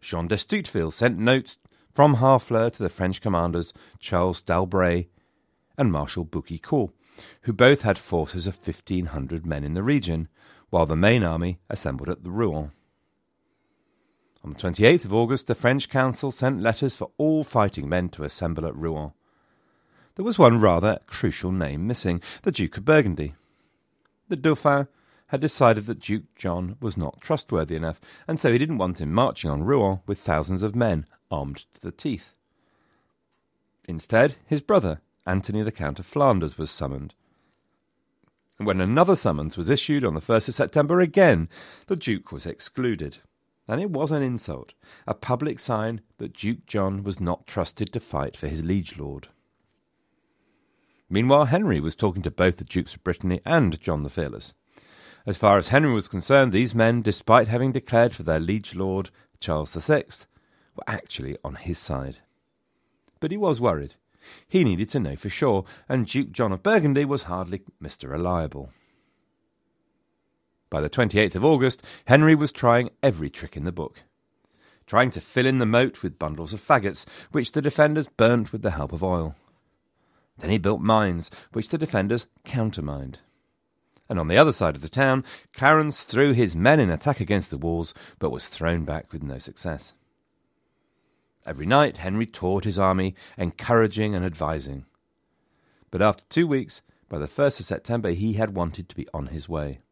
Jean 0.00 0.28
d'Estouteville 0.28 0.92
sent 0.92 1.18
notes 1.18 1.58
from 1.92 2.14
Harfleur 2.14 2.70
to 2.70 2.82
the 2.82 2.88
French 2.88 3.20
commanders 3.20 3.72
Charles 3.98 4.40
d'Albret 4.40 5.08
and 5.76 5.90
Marshal 5.90 6.24
Boucicault, 6.24 6.92
who 7.42 7.52
both 7.52 7.82
had 7.82 7.98
forces 7.98 8.46
of 8.46 8.56
1,500 8.56 9.44
men 9.44 9.64
in 9.64 9.74
the 9.74 9.82
region, 9.82 10.28
while 10.70 10.86
the 10.86 10.96
main 10.96 11.22
army 11.22 11.58
assembled 11.68 12.08
at 12.08 12.22
the 12.22 12.30
Rouen. 12.30 12.72
On 14.44 14.50
the 14.50 14.56
28th 14.56 15.04
of 15.04 15.14
August, 15.14 15.46
the 15.46 15.54
French 15.54 15.88
council 15.88 16.32
sent 16.32 16.60
letters 16.60 16.96
for 16.96 17.10
all 17.16 17.44
fighting 17.44 17.88
men 17.88 18.08
to 18.10 18.24
assemble 18.24 18.66
at 18.66 18.76
Rouen. 18.76 19.12
There 20.16 20.24
was 20.24 20.38
one 20.38 20.60
rather 20.60 20.98
crucial 21.06 21.52
name 21.52 21.86
missing 21.86 22.20
the 22.42 22.50
Duke 22.50 22.76
of 22.76 22.84
Burgundy. 22.84 23.34
The 24.28 24.36
Dauphin 24.36 24.88
had 25.28 25.40
decided 25.40 25.86
that 25.86 26.00
Duke 26.00 26.34
John 26.34 26.76
was 26.80 26.96
not 26.96 27.20
trustworthy 27.20 27.76
enough, 27.76 28.00
and 28.26 28.38
so 28.38 28.52
he 28.52 28.58
didn't 28.58 28.78
want 28.78 29.00
him 29.00 29.12
marching 29.12 29.50
on 29.50 29.62
Rouen 29.62 30.00
with 30.06 30.18
thousands 30.18 30.62
of 30.62 30.76
men 30.76 31.06
armed 31.30 31.64
to 31.74 31.80
the 31.80 31.92
teeth. 31.92 32.32
Instead, 33.88 34.36
his 34.46 34.60
brother, 34.60 35.00
Antony 35.24 35.62
the 35.62 35.72
Count 35.72 35.98
of 35.98 36.06
Flanders 36.06 36.58
was 36.58 36.70
summoned. 36.70 37.14
And 38.58 38.66
when 38.66 38.80
another 38.80 39.16
summons 39.16 39.56
was 39.56 39.70
issued 39.70 40.04
on 40.04 40.14
the 40.14 40.20
1st 40.20 40.48
of 40.48 40.54
September 40.54 41.00
again, 41.00 41.48
the 41.86 41.96
Duke 41.96 42.32
was 42.32 42.44
excluded. 42.44 43.18
And 43.68 43.80
it 43.80 43.90
was 43.90 44.10
an 44.10 44.22
insult, 44.22 44.74
a 45.06 45.14
public 45.14 45.60
sign 45.60 46.00
that 46.18 46.34
Duke 46.34 46.66
John 46.66 47.02
was 47.02 47.20
not 47.20 47.46
trusted 47.46 47.92
to 47.92 48.00
fight 48.00 48.36
for 48.36 48.48
his 48.48 48.64
liege 48.64 48.98
lord. 48.98 49.28
Meanwhile, 51.08 51.46
Henry 51.46 51.78
was 51.78 51.94
talking 51.94 52.22
to 52.22 52.30
both 52.30 52.56
the 52.56 52.64
Dukes 52.64 52.94
of 52.94 53.04
Brittany 53.04 53.40
and 53.44 53.78
John 53.80 54.02
the 54.02 54.10
Fearless. 54.10 54.54
As 55.26 55.36
far 55.36 55.58
as 55.58 55.68
Henry 55.68 55.92
was 55.92 56.08
concerned, 56.08 56.52
these 56.52 56.74
men, 56.74 57.02
despite 57.02 57.48
having 57.48 57.70
declared 57.70 58.14
for 58.14 58.24
their 58.24 58.40
liege 58.40 58.74
lord 58.74 59.10
Charles 59.38 59.72
VI, 59.72 60.04
were 60.74 60.84
actually 60.86 61.36
on 61.44 61.56
his 61.56 61.78
side. 61.78 62.18
But 63.20 63.30
he 63.30 63.36
was 63.36 63.60
worried. 63.60 63.94
He 64.48 64.64
needed 64.64 64.88
to 64.90 65.00
know 65.00 65.16
for 65.16 65.28
sure, 65.28 65.64
and 65.88 66.06
Duke 66.06 66.32
John 66.32 66.50
of 66.50 66.62
Burgundy 66.62 67.04
was 67.04 67.24
hardly 67.24 67.62
Mr. 67.80 68.10
Reliable. 68.10 68.70
By 70.72 70.80
the 70.80 70.88
28th 70.88 71.34
of 71.34 71.44
August, 71.44 71.82
Henry 72.06 72.34
was 72.34 72.50
trying 72.50 72.88
every 73.02 73.28
trick 73.28 73.58
in 73.58 73.64
the 73.64 73.72
book. 73.72 74.04
Trying 74.86 75.10
to 75.10 75.20
fill 75.20 75.44
in 75.44 75.58
the 75.58 75.66
moat 75.66 76.02
with 76.02 76.18
bundles 76.18 76.54
of 76.54 76.66
faggots, 76.66 77.04
which 77.30 77.52
the 77.52 77.60
defenders 77.60 78.08
burnt 78.08 78.52
with 78.52 78.62
the 78.62 78.70
help 78.70 78.90
of 78.94 79.04
oil. 79.04 79.34
Then 80.38 80.48
he 80.48 80.56
built 80.56 80.80
mines, 80.80 81.30
which 81.52 81.68
the 81.68 81.76
defenders 81.76 82.26
countermined. 82.42 83.18
And 84.08 84.18
on 84.18 84.28
the 84.28 84.38
other 84.38 84.50
side 84.50 84.74
of 84.74 84.80
the 84.80 84.88
town, 84.88 85.26
Clarence 85.52 86.04
threw 86.04 86.32
his 86.32 86.56
men 86.56 86.80
in 86.80 86.88
attack 86.88 87.20
against 87.20 87.50
the 87.50 87.58
walls, 87.58 87.92
but 88.18 88.30
was 88.30 88.48
thrown 88.48 88.86
back 88.86 89.12
with 89.12 89.22
no 89.22 89.36
success. 89.36 89.92
Every 91.44 91.66
night 91.66 91.98
Henry 91.98 92.24
toured 92.24 92.64
his 92.64 92.78
army, 92.78 93.14
encouraging 93.36 94.14
and 94.14 94.24
advising. 94.24 94.86
But 95.90 96.00
after 96.00 96.24
two 96.30 96.46
weeks, 96.46 96.80
by 97.10 97.18
the 97.18 97.28
1st 97.28 97.60
of 97.60 97.66
September, 97.66 98.12
he 98.12 98.32
had 98.34 98.54
wanted 98.54 98.88
to 98.88 98.96
be 98.96 99.06
on 99.12 99.26
his 99.26 99.50
way. 99.50 99.82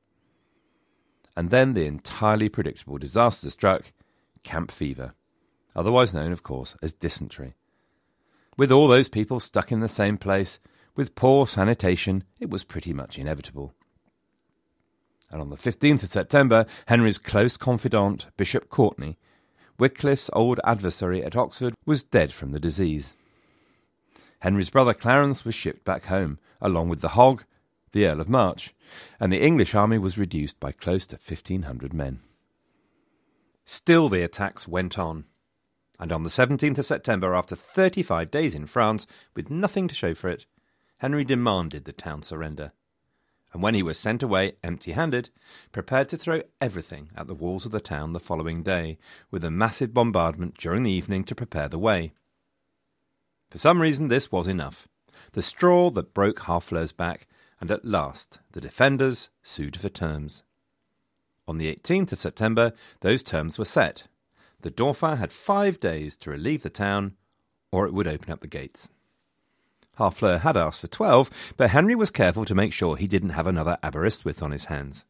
And 1.36 1.50
then 1.50 1.74
the 1.74 1.86
entirely 1.86 2.48
predictable 2.48 2.98
disaster 2.98 3.50
struck 3.50 3.92
camp 4.42 4.70
fever, 4.70 5.14
otherwise 5.74 6.12
known, 6.12 6.32
of 6.32 6.42
course, 6.42 6.76
as 6.82 6.92
dysentery. 6.92 7.54
With 8.56 8.72
all 8.72 8.88
those 8.88 9.08
people 9.08 9.40
stuck 9.40 9.72
in 9.72 9.80
the 9.80 9.88
same 9.88 10.18
place, 10.18 10.58
with 10.96 11.14
poor 11.14 11.46
sanitation, 11.46 12.24
it 12.38 12.50
was 12.50 12.64
pretty 12.64 12.92
much 12.92 13.18
inevitable. 13.18 13.72
And 15.30 15.40
on 15.40 15.50
the 15.50 15.56
15th 15.56 16.02
of 16.02 16.08
September, 16.10 16.66
Henry's 16.86 17.18
close 17.18 17.56
confidant, 17.56 18.26
Bishop 18.36 18.68
Courtenay, 18.68 19.16
Wycliffe's 19.78 20.28
old 20.34 20.60
adversary 20.64 21.24
at 21.24 21.36
Oxford 21.36 21.74
was 21.86 22.02
dead 22.02 22.32
from 22.32 22.52
the 22.52 22.60
disease. 22.60 23.14
Henry's 24.40 24.70
brother 24.70 24.92
Clarence 24.92 25.44
was 25.44 25.54
shipped 25.54 25.84
back 25.84 26.06
home, 26.06 26.38
along 26.60 26.88
with 26.88 27.00
the 27.00 27.08
Hog, 27.08 27.44
the 27.92 28.06
Earl 28.06 28.20
of 28.20 28.28
March, 28.28 28.74
and 29.18 29.32
the 29.32 29.42
English 29.42 29.74
army 29.74 29.98
was 29.98 30.18
reduced 30.18 30.58
by 30.60 30.72
close 30.72 31.06
to 31.06 31.16
1,500 31.16 31.92
men. 31.92 32.20
Still 33.64 34.08
the 34.08 34.22
attacks 34.22 34.66
went 34.66 34.98
on, 34.98 35.24
and 35.98 36.12
on 36.12 36.22
the 36.22 36.30
17th 36.30 36.78
of 36.78 36.86
September, 36.86 37.34
after 37.34 37.54
35 37.54 38.30
days 38.30 38.54
in 38.54 38.66
France, 38.66 39.06
with 39.34 39.50
nothing 39.50 39.88
to 39.88 39.94
show 39.94 40.14
for 40.14 40.28
it, 40.28 40.46
Henry 40.98 41.24
demanded 41.24 41.84
the 41.84 41.92
town 41.92 42.22
surrender 42.22 42.72
and 43.52 43.62
when 43.62 43.74
he 43.74 43.82
was 43.82 43.98
sent 43.98 44.22
away 44.22 44.52
empty 44.62 44.92
handed, 44.92 45.30
prepared 45.72 46.08
to 46.08 46.16
throw 46.16 46.42
everything 46.60 47.10
at 47.16 47.26
the 47.26 47.34
walls 47.34 47.66
of 47.66 47.72
the 47.72 47.80
town 47.80 48.12
the 48.12 48.20
following 48.20 48.62
day, 48.62 48.98
with 49.30 49.44
a 49.44 49.50
massive 49.50 49.92
bombardment 49.92 50.56
during 50.56 50.82
the 50.82 50.90
evening 50.90 51.24
to 51.24 51.34
prepare 51.34 51.68
the 51.68 51.78
way. 51.78 52.12
For 53.48 53.58
some 53.58 53.82
reason, 53.82 54.08
this 54.08 54.30
was 54.30 54.46
enough 54.46 54.86
the 55.32 55.42
straw 55.42 55.90
that 55.90 56.14
broke 56.14 56.40
Harfleur's 56.40 56.92
back, 56.92 57.26
and 57.60 57.70
at 57.70 57.84
last 57.84 58.40
the 58.52 58.60
defenders 58.60 59.28
sued 59.42 59.76
for 59.76 59.88
terms. 59.88 60.42
On 61.46 61.58
the 61.58 61.74
18th 61.74 62.12
of 62.12 62.18
September, 62.18 62.72
those 63.00 63.22
terms 63.22 63.58
were 63.58 63.64
set. 63.64 64.04
The 64.60 64.70
Dauphin 64.70 65.16
had 65.16 65.32
five 65.32 65.80
days 65.80 66.16
to 66.18 66.30
relieve 66.30 66.62
the 66.62 66.70
town, 66.70 67.16
or 67.72 67.86
it 67.86 67.92
would 67.92 68.06
open 68.06 68.30
up 68.30 68.40
the 68.40 68.46
gates. 68.46 68.88
Harfleur 69.98 70.38
had 70.38 70.56
asked 70.56 70.80
for 70.80 70.86
twelve, 70.86 71.30
but 71.56 71.70
Henry 71.70 71.94
was 71.94 72.10
careful 72.10 72.44
to 72.44 72.54
make 72.54 72.72
sure 72.72 72.96
he 72.96 73.06
didn't 73.06 73.30
have 73.30 73.46
another 73.46 73.78
Aberystwyth 73.82 74.42
on 74.42 74.50
his 74.50 74.66
hands. 74.66 75.04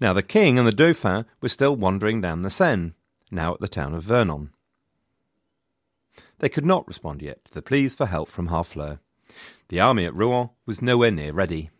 Now 0.00 0.12
the 0.12 0.22
king 0.22 0.58
and 0.58 0.66
the 0.66 0.72
Dauphin 0.72 1.26
were 1.40 1.48
still 1.48 1.76
wandering 1.76 2.20
down 2.20 2.42
the 2.42 2.50
Seine, 2.50 2.92
now 3.30 3.54
at 3.54 3.60
the 3.60 3.68
town 3.68 3.94
of 3.94 4.02
Vernon. 4.02 4.50
They 6.38 6.48
could 6.48 6.64
not 6.64 6.88
respond 6.88 7.22
yet 7.22 7.44
to 7.46 7.54
the 7.54 7.62
pleas 7.62 7.94
for 7.94 8.06
help 8.06 8.28
from 8.28 8.48
Harfleur. 8.48 9.00
The 9.68 9.80
army 9.80 10.04
at 10.04 10.14
Rouen 10.14 10.50
was 10.66 10.82
nowhere 10.82 11.10
near 11.10 11.32
ready. 11.32 11.70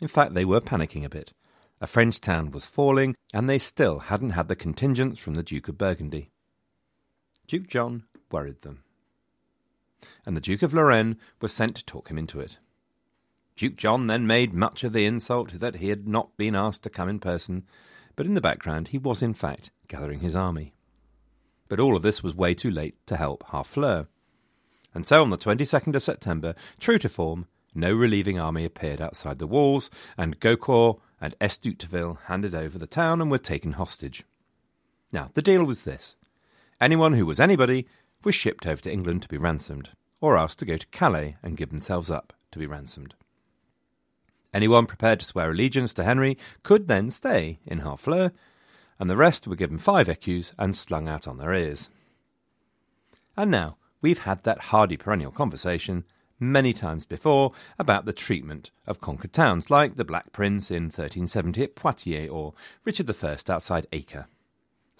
In 0.00 0.08
fact, 0.08 0.34
they 0.34 0.44
were 0.44 0.60
panicking 0.60 1.04
a 1.04 1.08
bit. 1.08 1.32
A 1.80 1.86
French 1.86 2.20
town 2.20 2.50
was 2.50 2.66
falling, 2.66 3.14
and 3.32 3.48
they 3.48 3.58
still 3.58 3.98
hadn't 4.00 4.30
had 4.30 4.48
the 4.48 4.56
contingents 4.56 5.20
from 5.20 5.34
the 5.34 5.42
Duke 5.42 5.68
of 5.68 5.78
Burgundy. 5.78 6.30
Duke 7.46 7.68
John 7.68 8.04
worried 8.30 8.60
them 8.60 8.82
and 10.24 10.36
the 10.36 10.40
Duke 10.40 10.62
of 10.62 10.74
Lorraine 10.74 11.16
was 11.40 11.52
sent 11.52 11.76
to 11.76 11.84
talk 11.84 12.10
him 12.10 12.18
into 12.18 12.40
it. 12.40 12.58
Duke 13.56 13.76
John 13.76 14.06
then 14.06 14.26
made 14.26 14.54
much 14.54 14.84
of 14.84 14.92
the 14.92 15.04
insult 15.04 15.58
that 15.58 15.76
he 15.76 15.88
had 15.88 16.06
not 16.06 16.36
been 16.36 16.54
asked 16.54 16.82
to 16.84 16.90
come 16.90 17.08
in 17.08 17.18
person, 17.18 17.64
but 18.14 18.26
in 18.26 18.34
the 18.34 18.40
background 18.40 18.88
he 18.88 18.98
was 18.98 19.22
in 19.22 19.34
fact 19.34 19.70
gathering 19.88 20.20
his 20.20 20.36
army. 20.36 20.74
But 21.68 21.80
all 21.80 21.96
of 21.96 22.02
this 22.02 22.22
was 22.22 22.34
way 22.34 22.54
too 22.54 22.70
late 22.70 22.94
to 23.06 23.16
help 23.16 23.42
Harfleur. 23.44 24.06
And 24.94 25.06
so 25.06 25.22
on 25.22 25.30
the 25.30 25.38
22nd 25.38 25.94
of 25.94 26.02
September, 26.02 26.54
true 26.80 26.98
to 26.98 27.08
form, 27.08 27.46
no 27.74 27.92
relieving 27.92 28.38
army 28.38 28.64
appeared 28.64 29.00
outside 29.00 29.38
the 29.38 29.46
walls, 29.46 29.90
and 30.16 30.40
Gaucourt 30.40 30.98
and 31.20 31.34
Estouteville 31.40 32.18
handed 32.24 32.54
over 32.54 32.78
the 32.78 32.86
town 32.86 33.20
and 33.20 33.30
were 33.30 33.38
taken 33.38 33.72
hostage. 33.72 34.24
Now, 35.12 35.30
the 35.34 35.42
deal 35.42 35.64
was 35.64 35.82
this 35.82 36.16
anyone 36.80 37.14
who 37.14 37.26
was 37.26 37.40
anybody 37.40 37.86
was 38.24 38.34
shipped 38.34 38.66
over 38.66 38.82
to 38.82 38.92
England 38.92 39.22
to 39.22 39.28
be 39.28 39.36
ransomed, 39.36 39.90
or 40.20 40.36
asked 40.36 40.58
to 40.60 40.64
go 40.64 40.76
to 40.76 40.86
Calais 40.88 41.36
and 41.42 41.56
give 41.56 41.70
themselves 41.70 42.10
up 42.10 42.32
to 42.50 42.58
be 42.58 42.66
ransomed. 42.66 43.14
Anyone 44.52 44.86
prepared 44.86 45.20
to 45.20 45.26
swear 45.26 45.50
allegiance 45.50 45.92
to 45.94 46.04
Henry 46.04 46.38
could 46.62 46.88
then 46.88 47.10
stay 47.10 47.58
in 47.66 47.80
Harfleur, 47.80 48.32
and 48.98 49.08
the 49.08 49.16
rest 49.16 49.46
were 49.46 49.56
given 49.56 49.78
five 49.78 50.08
écus 50.08 50.52
and 50.58 50.74
slung 50.74 51.08
out 51.08 51.28
on 51.28 51.38
their 51.38 51.52
ears. 51.52 51.90
And 53.36 53.50
now 53.50 53.76
we've 54.00 54.20
had 54.20 54.44
that 54.44 54.60
hardy 54.60 54.96
perennial 54.96 55.32
conversation 55.32 56.04
many 56.40 56.72
times 56.72 57.04
before 57.04 57.52
about 57.78 58.04
the 58.04 58.12
treatment 58.12 58.70
of 58.86 59.00
conquered 59.00 59.32
towns, 59.32 59.70
like 59.70 59.96
the 59.96 60.04
Black 60.04 60.32
Prince 60.32 60.70
in 60.70 60.84
1370 60.84 61.62
at 61.62 61.74
Poitiers 61.74 62.30
or 62.30 62.54
Richard 62.84 63.10
I 63.10 63.36
outside 63.48 63.86
Acre 63.92 64.26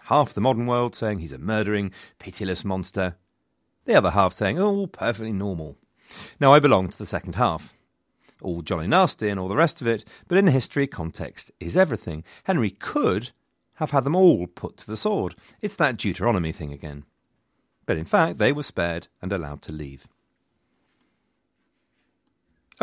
half 0.08 0.32
the 0.32 0.40
modern 0.40 0.66
world 0.66 0.94
saying 0.94 1.18
he's 1.18 1.34
a 1.34 1.38
murdering, 1.38 1.92
pitiless 2.18 2.64
monster, 2.64 3.16
the 3.84 3.94
other 3.94 4.10
half 4.10 4.32
saying, 4.32 4.58
oh, 4.58 4.86
perfectly 4.86 5.32
normal. 5.32 5.76
Now, 6.40 6.52
I 6.52 6.60
belong 6.60 6.88
to 6.88 6.98
the 6.98 7.06
second 7.06 7.34
half. 7.34 7.74
all 8.40 8.62
jolly 8.62 8.86
nasty 8.86 9.28
and 9.28 9.38
all 9.38 9.48
the 9.48 9.56
rest 9.56 9.80
of 9.80 9.86
it, 9.86 10.04
but 10.28 10.38
in 10.38 10.46
history, 10.46 10.86
context 10.86 11.50
is 11.60 11.76
everything. 11.76 12.24
Henry 12.44 12.70
could 12.70 13.32
have 13.74 13.90
had 13.90 14.04
them 14.04 14.16
all 14.16 14.46
put 14.46 14.76
to 14.78 14.86
the 14.86 14.96
sword. 14.96 15.34
It's 15.60 15.76
that 15.76 15.96
Deuteronomy 15.96 16.52
thing 16.52 16.72
again. 16.72 17.04
But 17.88 17.96
in 17.96 18.04
fact, 18.04 18.36
they 18.36 18.52
were 18.52 18.62
spared 18.62 19.08
and 19.22 19.32
allowed 19.32 19.62
to 19.62 19.72
leave. 19.72 20.06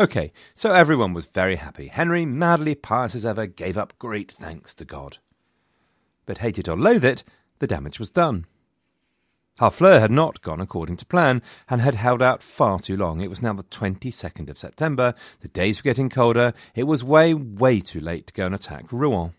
Okay, 0.00 0.32
so 0.56 0.72
everyone 0.72 1.14
was 1.14 1.26
very 1.26 1.54
happy. 1.54 1.86
Henry, 1.86 2.26
madly 2.26 2.74
pious 2.74 3.14
as 3.14 3.24
ever, 3.24 3.46
gave 3.46 3.78
up 3.78 3.96
great 4.00 4.32
thanks 4.32 4.74
to 4.74 4.84
God. 4.84 5.18
But 6.26 6.38
hate 6.38 6.58
it 6.58 6.66
or 6.66 6.76
loathe 6.76 7.04
it, 7.04 7.22
the 7.60 7.68
damage 7.68 8.00
was 8.00 8.10
done. 8.10 8.46
Harfleur 9.60 10.00
had 10.00 10.10
not 10.10 10.42
gone 10.42 10.60
according 10.60 10.96
to 10.96 11.06
plan 11.06 11.40
and 11.70 11.80
had 11.80 11.94
held 11.94 12.20
out 12.20 12.42
far 12.42 12.80
too 12.80 12.96
long. 12.96 13.20
It 13.20 13.30
was 13.30 13.40
now 13.40 13.52
the 13.52 13.62
22nd 13.62 14.50
of 14.50 14.58
September, 14.58 15.14
the 15.40 15.46
days 15.46 15.78
were 15.78 15.88
getting 15.88 16.10
colder, 16.10 16.52
it 16.74 16.82
was 16.82 17.04
way, 17.04 17.32
way 17.32 17.78
too 17.78 18.00
late 18.00 18.26
to 18.26 18.32
go 18.32 18.46
and 18.46 18.56
attack 18.56 18.90
Rouen. 18.90 19.34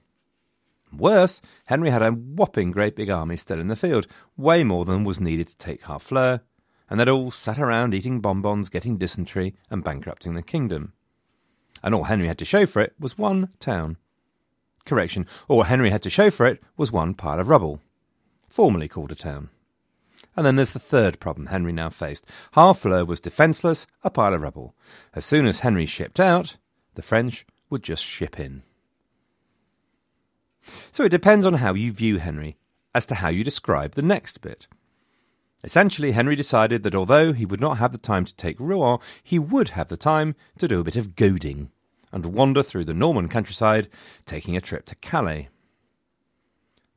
Worse, 0.96 1.42
Henry 1.66 1.90
had 1.90 2.02
a 2.02 2.12
whopping 2.12 2.72
great 2.72 2.96
big 2.96 3.10
army 3.10 3.38
still 3.38 3.60
in 3.60 3.68
the 3.68 3.76
field, 3.76 4.08
way 4.38 4.64
more 4.64 4.86
than 4.86 5.04
was 5.04 5.20
needed 5.20 5.48
to 5.50 5.58
take 5.58 5.84
Harfleur, 5.84 6.42
and 6.90 7.00
they'd 7.00 7.10
all 7.10 7.32
sat 7.32 7.60
around 7.60 7.94
eating 7.94 8.22
bonbons, 8.22 8.70
getting 8.70 8.98
dysentery, 8.98 9.56
and 9.70 9.84
bankrupting 9.84 10.36
the 10.36 10.42
kingdom. 10.42 10.94
And 11.84 11.94
all 11.94 12.06
Henry 12.06 12.28
had 12.28 12.38
to 12.40 12.46
show 12.46 12.66
for 12.66 12.82
it 12.82 12.94
was 13.00 13.18
one 13.18 13.50
town. 13.60 13.98
Correction, 14.86 15.28
all 15.48 15.64
Henry 15.64 15.90
had 15.90 16.02
to 16.04 16.10
show 16.10 16.30
for 16.32 16.46
it 16.46 16.64
was 16.78 16.92
one 16.92 17.14
pile 17.14 17.40
of 17.40 17.50
rubble, 17.50 17.82
formerly 18.50 18.88
called 18.88 19.12
a 19.12 19.16
town. 19.16 19.50
And 20.36 20.46
then 20.46 20.56
there's 20.56 20.74
the 20.74 20.80
third 20.80 21.20
problem 21.20 21.48
Henry 21.48 21.74
now 21.74 21.90
faced. 21.90 22.26
Harfleur 22.54 23.06
was 23.06 23.20
defenceless, 23.20 23.86
a 24.04 24.10
pile 24.10 24.34
of 24.34 24.42
rubble. 24.42 24.76
As 25.14 25.26
soon 25.26 25.46
as 25.46 25.60
Henry 25.60 25.86
shipped 25.86 26.20
out, 26.20 26.58
the 26.96 27.02
French 27.02 27.46
would 27.70 27.84
just 27.84 28.04
ship 28.04 28.40
in. 28.40 28.64
So 30.92 31.04
it 31.04 31.10
depends 31.10 31.46
on 31.46 31.56
how 31.56 31.74
you 31.74 31.92
view 31.92 32.18
Henry 32.18 32.58
as 32.94 33.06
to 33.08 33.16
how 33.16 33.30
you 33.30 33.44
describe 33.44 33.94
the 33.94 34.02
next 34.02 34.42
bit. 34.42 34.68
Essentially, 35.64 36.12
Henry 36.12 36.36
decided 36.36 36.84
that 36.84 36.96
although 36.96 37.34
he 37.34 37.46
would 37.46 37.62
not 37.62 37.78
have 37.78 37.92
the 37.92 37.98
time 37.98 38.26
to 38.26 38.36
take 38.36 38.60
Rouen, 38.60 39.00
he 39.24 39.40
would 39.40 39.70
have 39.70 39.90
the 39.90 39.98
time 39.98 40.36
to 40.58 40.68
do 40.68 40.80
a 40.80 40.84
bit 40.84 40.96
of 40.96 41.16
goading 41.16 41.72
and 42.12 42.26
wander 42.28 42.64
through 42.64 42.86
the 42.86 42.94
Norman 42.94 43.28
countryside, 43.28 43.90
taking 44.26 44.56
a 44.56 44.62
trip 44.62 44.86
to 44.86 44.96
Calais. 44.96 45.50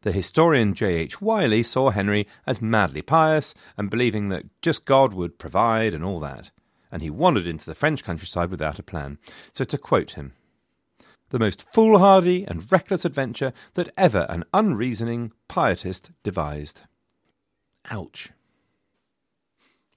The 0.02 0.12
historian 0.12 0.72
J. 0.72 0.94
H. 0.94 1.20
Wylie 1.20 1.62
saw 1.62 1.90
Henry 1.90 2.26
as 2.46 2.62
madly 2.62 3.02
pious 3.02 3.54
and 3.76 3.90
believing 3.90 4.28
that 4.28 4.46
just 4.62 4.84
God 4.84 5.12
would 5.12 5.38
provide 5.38 5.92
and 5.92 6.04
all 6.04 6.20
that, 6.20 6.50
and 6.90 7.02
he 7.02 7.10
wandered 7.10 7.46
into 7.46 7.66
the 7.66 7.74
French 7.74 8.02
countryside 8.04 8.50
without 8.50 8.78
a 8.78 8.82
plan. 8.82 9.18
So, 9.52 9.64
to 9.64 9.76
quote 9.76 10.12
him, 10.12 10.32
the 11.30 11.38
most 11.38 11.66
foolhardy 11.72 12.44
and 12.46 12.70
reckless 12.70 13.04
adventure 13.04 13.52
that 13.74 13.88
ever 13.96 14.26
an 14.28 14.44
unreasoning 14.52 15.32
pietist 15.48 16.10
devised. 16.22 16.82
Ouch. 17.90 18.30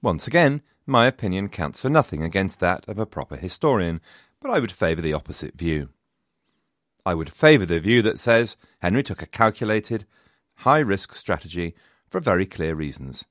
Once 0.02 0.26
again, 0.26 0.62
my 0.86 1.06
opinion 1.06 1.48
counts 1.48 1.80
for 1.80 1.88
nothing 1.88 2.22
against 2.22 2.60
that 2.60 2.88
of 2.88 2.98
a 2.98 3.06
proper 3.06 3.36
historian, 3.36 4.00
but 4.40 4.50
I 4.50 4.58
would 4.58 4.72
favour 4.72 5.00
the 5.00 5.12
opposite 5.12 5.56
view. 5.56 5.90
I 7.06 7.14
would 7.14 7.32
favour 7.32 7.66
the 7.66 7.80
view 7.80 8.00
that 8.02 8.18
says 8.18 8.56
Henry 8.80 9.02
took 9.02 9.22
a 9.22 9.26
calculated, 9.26 10.06
high 10.56 10.80
risk 10.80 11.14
strategy 11.14 11.74
for 12.08 12.20
very 12.20 12.46
clear 12.46 12.74
reasons. 12.74 13.26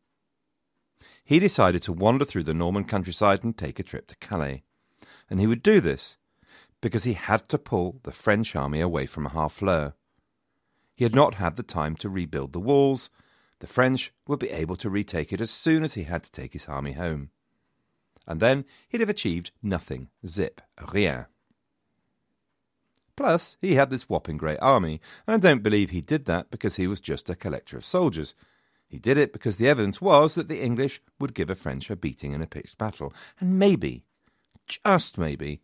He 1.24 1.40
decided 1.40 1.82
to 1.84 1.94
wander 1.94 2.26
through 2.26 2.44
the 2.44 2.54
Norman 2.54 2.84
countryside 2.84 3.44
and 3.44 3.58
take 3.58 3.80
a 3.80 3.84
trip 3.84 4.08
to 4.08 4.18
Calais. 4.18 4.64
And 5.30 5.40
he 5.40 5.48
would 5.48 5.64
do 5.64 5.80
this 5.80 6.18
because 6.84 7.06
he 7.06 7.14
had 7.14 7.48
to 7.48 7.58
pull 7.58 8.02
the 8.04 8.12
French 8.12 8.58
army 8.58 8.82
away 8.82 9.06
from 9.06 9.28
Harfleur. 9.28 9.94
He 10.94 11.06
had 11.06 11.16
not 11.16 11.36
had 11.36 11.56
the 11.56 11.64
time 11.64 11.96
to 11.96 12.10
rebuild 12.10 12.52
the 12.52 12.60
walls. 12.60 13.10
The 13.60 13.68
French 13.68 14.12
would 14.28 14.40
be 14.40 14.50
able 14.50 14.76
to 14.76 14.90
retake 14.90 15.32
it 15.32 15.40
as 15.40 15.50
soon 15.50 15.86
as 15.86 15.94
he 15.94 16.04
had 16.04 16.24
to 16.24 16.32
take 16.32 16.52
his 16.52 16.68
army 16.68 16.92
home. 16.92 17.30
And 18.28 18.42
then 18.42 18.66
he'd 18.90 19.00
have 19.00 19.10
achieved 19.10 19.52
nothing. 19.62 20.10
Zip. 20.28 20.60
Rien. 20.92 21.28
Plus, 23.16 23.56
he 23.62 23.76
had 23.76 23.90
this 23.90 24.10
whopping 24.10 24.36
great 24.36 24.60
army, 24.60 25.00
and 25.26 25.36
I 25.36 25.38
don't 25.38 25.64
believe 25.64 25.92
he 25.92 26.02
did 26.02 26.26
that 26.26 26.52
because 26.52 26.76
he 26.76 26.88
was 26.88 27.00
just 27.00 27.30
a 27.30 27.36
collector 27.36 27.78
of 27.78 27.86
soldiers. 27.86 28.36
He 28.90 29.00
did 29.00 29.18
it 29.18 29.32
because 29.32 29.56
the 29.56 29.70
evidence 29.70 30.02
was 30.02 30.36
that 30.36 30.50
the 30.50 30.62
English 30.62 31.02
would 31.18 31.34
give 31.34 31.50
a 31.50 31.56
French 31.56 31.90
a 31.90 31.96
beating 31.96 32.34
in 32.34 32.42
a 32.42 32.48
pitched 32.48 32.78
battle, 32.78 33.14
and 33.40 33.58
maybe, 33.58 34.04
just 34.68 35.18
maybe, 35.18 35.62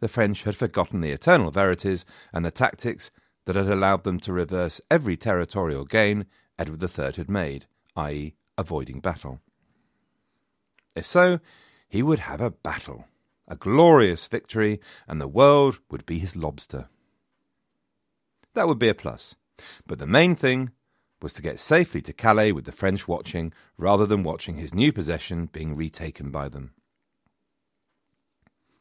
the 0.00 0.08
French 0.08 0.42
had 0.42 0.56
forgotten 0.56 1.00
the 1.00 1.10
eternal 1.10 1.50
verities 1.50 2.04
and 2.32 2.44
the 2.44 2.50
tactics 2.50 3.10
that 3.44 3.56
had 3.56 3.68
allowed 3.68 4.04
them 4.04 4.18
to 4.20 4.32
reverse 4.32 4.80
every 4.90 5.16
territorial 5.16 5.84
gain 5.84 6.26
Edward 6.58 6.82
III 6.82 7.12
had 7.16 7.30
made, 7.30 7.66
i.e., 7.96 8.34
avoiding 8.58 9.00
battle. 9.00 9.40
If 10.94 11.06
so, 11.06 11.40
he 11.88 12.02
would 12.02 12.20
have 12.20 12.40
a 12.40 12.50
battle 12.50 13.06
a 13.48 13.56
glorious 13.56 14.26
victory, 14.26 14.80
and 15.06 15.20
the 15.20 15.28
world 15.28 15.78
would 15.90 16.04
be 16.04 16.18
his 16.18 16.36
lobster. 16.36 16.88
That 18.54 18.66
would 18.66 18.78
be 18.78 18.88
a 18.88 18.94
plus. 18.94 19.36
But 19.86 19.98
the 19.98 20.06
main 20.06 20.34
thing 20.34 20.70
was 21.22 21.32
to 21.34 21.42
get 21.42 21.60
safely 21.60 22.02
to 22.02 22.12
Calais 22.12 22.52
with 22.52 22.64
the 22.64 22.72
French 22.72 23.06
watching, 23.06 23.52
rather 23.78 24.06
than 24.06 24.22
watching 24.22 24.56
his 24.56 24.74
new 24.74 24.92
possession 24.92 25.46
being 25.46 25.76
retaken 25.76 26.30
by 26.30 26.48
them. 26.48 26.72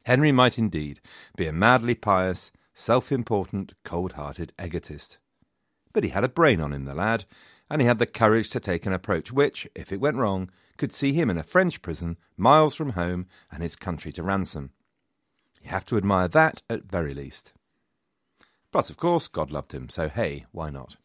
Henry 0.06 0.32
might 0.32 0.60
indeed 0.60 1.02
be 1.36 1.48
a 1.48 1.54
madly 1.54 1.96
pious, 1.96 2.52
self 2.74 3.12
important, 3.12 3.74
cold 3.84 4.14
hearted 4.14 4.54
egotist. 4.60 5.18
But 5.94 6.04
he 6.04 6.12
had 6.12 6.24
a 6.24 6.30
brain 6.30 6.62
on 6.62 6.74
him, 6.74 6.86
the 6.86 6.94
lad, 6.94 7.26
and 7.70 7.82
he 7.82 7.88
had 7.88 7.98
the 7.98 8.06
courage 8.06 8.50
to 8.52 8.60
take 8.60 8.86
an 8.86 8.94
approach 8.94 9.32
which, 9.32 9.68
if 9.74 9.92
it 9.92 10.00
went 10.00 10.18
wrong, 10.18 10.52
could 10.78 10.94
see 10.94 11.14
him 11.14 11.30
in 11.30 11.38
a 11.38 11.44
French 11.44 11.82
prison, 11.82 12.18
miles 12.38 12.76
from 12.76 12.92
home 12.92 13.26
and 13.52 13.64
his 13.64 13.76
country 13.76 14.12
to 14.12 14.22
ransom. 14.22 14.72
You 15.64 15.70
have 15.70 15.86
to 15.86 15.98
admire 15.98 16.28
that 16.28 16.62
at 16.70 16.84
very 16.84 17.16
least. 17.16 17.54
Plus, 18.72 18.92
of 18.92 18.98
course, 18.98 19.28
God 19.28 19.50
loved 19.50 19.72
him, 19.72 19.90
so 19.90 20.10
hey, 20.10 20.46
why 20.52 20.70
not? 20.70 20.98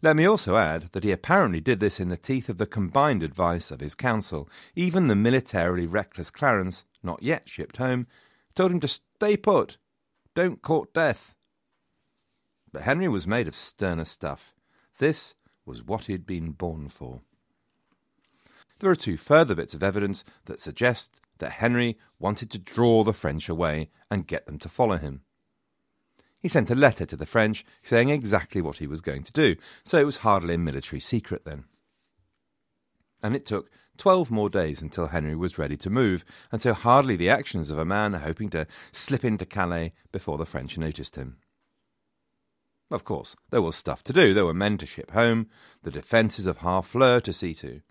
Let 0.00 0.14
me 0.14 0.26
also 0.26 0.56
add 0.56 0.90
that 0.92 1.04
he 1.04 1.10
apparently 1.10 1.60
did 1.60 1.80
this 1.80 1.98
in 1.98 2.08
the 2.08 2.16
teeth 2.16 2.48
of 2.48 2.58
the 2.58 2.66
combined 2.66 3.22
advice 3.22 3.70
of 3.70 3.80
his 3.80 3.94
council. 3.94 4.48
Even 4.76 5.06
the 5.06 5.16
militarily 5.16 5.86
reckless 5.86 6.30
Clarence, 6.30 6.84
not 7.02 7.22
yet 7.22 7.48
shipped 7.48 7.76
home, 7.76 8.06
told 8.54 8.70
him 8.70 8.80
to 8.80 8.88
stay 8.88 9.36
put, 9.36 9.78
don't 10.34 10.62
court 10.62 10.92
death. 10.94 11.34
But 12.72 12.82
Henry 12.82 13.08
was 13.08 13.26
made 13.26 13.48
of 13.48 13.54
sterner 13.54 14.04
stuff. 14.04 14.54
This 14.98 15.34
was 15.66 15.82
what 15.82 16.04
he 16.04 16.12
had 16.12 16.26
been 16.26 16.52
born 16.52 16.88
for. 16.88 17.20
There 18.78 18.90
are 18.90 18.96
two 18.96 19.16
further 19.16 19.54
bits 19.54 19.74
of 19.74 19.82
evidence 19.82 20.24
that 20.46 20.58
suggest 20.58 21.20
that 21.38 21.52
Henry 21.52 21.98
wanted 22.18 22.50
to 22.50 22.58
draw 22.58 23.04
the 23.04 23.12
French 23.12 23.48
away 23.48 23.90
and 24.10 24.26
get 24.26 24.46
them 24.46 24.58
to 24.58 24.68
follow 24.68 24.96
him. 24.96 25.22
He 26.40 26.48
sent 26.48 26.70
a 26.70 26.74
letter 26.74 27.06
to 27.06 27.16
the 27.16 27.26
French 27.26 27.64
saying 27.84 28.08
exactly 28.10 28.60
what 28.60 28.78
he 28.78 28.88
was 28.88 29.00
going 29.00 29.22
to 29.22 29.32
do, 29.32 29.54
so 29.84 29.98
it 29.98 30.06
was 30.06 30.18
hardly 30.18 30.54
a 30.54 30.58
military 30.58 30.98
secret 30.98 31.44
then. 31.44 31.64
And 33.22 33.36
it 33.36 33.46
took 33.46 33.70
twelve 33.98 34.30
more 34.30 34.50
days 34.50 34.82
until 34.82 35.08
Henry 35.08 35.36
was 35.36 35.58
ready 35.58 35.76
to 35.78 35.90
move, 35.90 36.24
and 36.50 36.60
so 36.60 36.72
hardly 36.72 37.16
the 37.16 37.30
actions 37.30 37.70
of 37.70 37.78
a 37.78 37.84
man 37.84 38.14
hoping 38.14 38.50
to 38.50 38.66
slip 38.92 39.24
into 39.24 39.46
Calais 39.46 39.92
before 40.10 40.38
the 40.38 40.46
French 40.46 40.78
noticed 40.78 41.16
him. 41.16 41.38
Of 42.90 43.04
course, 43.04 43.36
there 43.50 43.62
was 43.62 43.76
stuff 43.76 44.02
to 44.04 44.12
do. 44.12 44.34
There 44.34 44.44
were 44.44 44.54
men 44.54 44.78
to 44.78 44.86
ship 44.86 45.12
home, 45.12 45.48
the 45.82 45.90
defences 45.90 46.46
of 46.46 46.58
Harfleur 46.58 47.20
to 47.20 47.32
see 47.32 47.54
to 47.54 47.82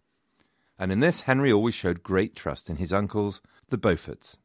and 0.81 0.91
in 0.91 0.99
this 0.99 1.21
Henry 1.21 1.51
always 1.51 1.75
showed 1.75 2.01
great 2.01 2.35
trust 2.35 2.67
in 2.67 2.77
his 2.77 2.91
uncles, 2.91 3.39
the 3.67 3.77
Beauforts, 3.77 4.37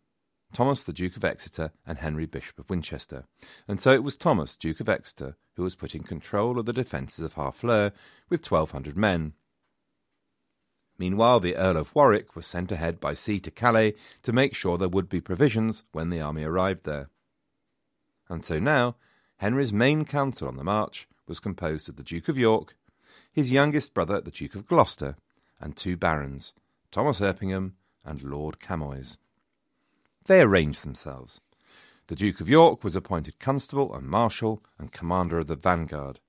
Thomas 0.53 0.83
the 0.83 0.93
Duke 0.93 1.17
of 1.17 1.25
Exeter 1.25 1.73
and 1.87 1.97
Henry 1.97 2.27
Bishop 2.27 2.59
of 2.59 2.69
Winchester, 2.69 3.25
and 3.67 3.81
so 3.81 3.93
it 3.93 4.05
was 4.05 4.19
Thomas, 4.19 4.55
Duke 4.55 4.81
of 4.81 4.89
Exeter, 4.89 5.39
who 5.55 5.63
was 5.63 5.75
put 5.75 5.95
in 5.95 6.03
control 6.03 6.59
of 6.59 6.67
the 6.67 6.75
defences 6.75 7.25
of 7.25 7.35
Harfleur 7.35 7.91
with 8.29 8.43
twelve 8.43 8.73
hundred 8.73 8.99
men. 8.99 9.33
Meanwhile, 10.99 11.41
the 11.41 11.57
Earl 11.57 11.77
of 11.77 11.95
Warwick 11.95 12.35
was 12.35 12.47
sent 12.47 12.73
ahead 12.73 13.01
by 13.01 13.15
sea 13.15 13.39
to 13.41 13.51
Calais 13.51 13.95
to 14.23 14.33
make 14.33 14.55
sure 14.55 14.79
there 14.79 14.89
would 14.89 15.09
be 15.09 15.21
provisions 15.21 15.85
when 15.93 16.11
the 16.11 16.21
army 16.21 16.45
arrived 16.45 16.85
there. 16.85 17.11
And 18.29 18.45
so 18.45 18.59
now, 18.59 18.97
Henry's 19.39 19.73
main 19.73 20.05
council 20.05 20.49
on 20.49 20.57
the 20.57 20.65
march 20.65 21.07
was 21.27 21.41
composed 21.41 21.89
of 21.89 21.97
the 21.97 22.03
Duke 22.03 22.29
of 22.29 22.39
York, 22.39 22.77
his 23.31 23.53
youngest 23.53 23.93
brother, 23.93 24.21
the 24.21 24.31
Duke 24.31 24.55
of 24.55 24.67
Gloucester, 24.67 25.17
and 25.61 25.77
two 25.77 25.97
barons, 25.97 26.55
Thomas 26.91 27.21
Erpingham 27.21 27.75
and 28.05 28.23
Lord 28.23 28.61
Camoys. 28.61 29.19
They 30.25 30.41
arranged 30.41 30.85
themselves. 30.85 31.41
The 32.07 32.17
Duke 32.17 32.41
of 32.41 32.49
York 32.49 32.83
was 32.83 32.97
appointed 32.97 33.39
constable 33.39 33.95
and 33.95 34.09
marshal 34.09 34.63
and 34.79 34.93
commander 34.93 35.39
of 35.39 35.49
the 35.49 35.57
vanguard. 35.57 36.21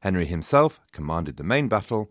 Henry 0.00 0.24
himself 0.24 0.80
commanded 0.92 1.36
the 1.36 1.44
main 1.44 1.68
battle, 1.68 2.10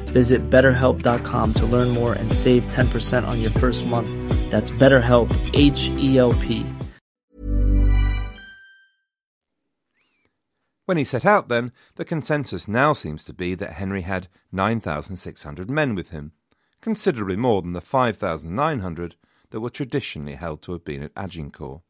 Visit 0.11 0.49
betterhelp.com 0.49 1.53
to 1.53 1.65
learn 1.65 1.89
more 1.89 2.13
and 2.13 2.31
save 2.31 2.67
10% 2.67 3.27
on 3.27 3.41
your 3.41 3.51
first 3.51 3.87
month. 3.87 4.09
That's 4.51 4.69
BetterHelp, 4.71 5.29
H 5.53 5.89
E 5.97 6.17
L 6.17 6.33
P. 6.33 6.65
When 10.85 10.97
he 10.97 11.05
set 11.05 11.25
out, 11.25 11.47
then, 11.47 11.71
the 11.95 12.03
consensus 12.03 12.67
now 12.67 12.91
seems 12.91 13.23
to 13.23 13.33
be 13.33 13.55
that 13.55 13.73
Henry 13.73 14.01
had 14.01 14.27
9,600 14.51 15.69
men 15.69 15.95
with 15.95 16.09
him, 16.09 16.33
considerably 16.81 17.37
more 17.37 17.61
than 17.61 17.71
the 17.71 17.79
5,900 17.79 19.15
that 19.51 19.61
were 19.61 19.69
traditionally 19.69 20.35
held 20.35 20.61
to 20.63 20.73
have 20.73 20.83
been 20.83 21.03
at 21.03 21.13
Agincourt. 21.15 21.81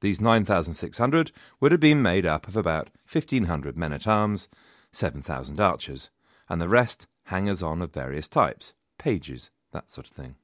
These 0.00 0.20
9,600 0.20 1.32
would 1.58 1.72
have 1.72 1.80
been 1.80 2.02
made 2.02 2.24
up 2.24 2.46
of 2.46 2.56
about 2.56 2.90
1,500 3.10 3.76
men 3.76 3.92
at 3.92 4.06
arms, 4.06 4.46
7,000 4.92 5.58
archers, 5.58 6.10
and 6.48 6.60
the 6.60 6.68
rest 6.68 7.06
hangers 7.24 7.62
on 7.62 7.82
of 7.82 7.92
various 7.92 8.28
types, 8.28 8.72
pages, 8.96 9.50
that 9.72 9.90
sort 9.90 10.06
of 10.06 10.12
thing. 10.12 10.36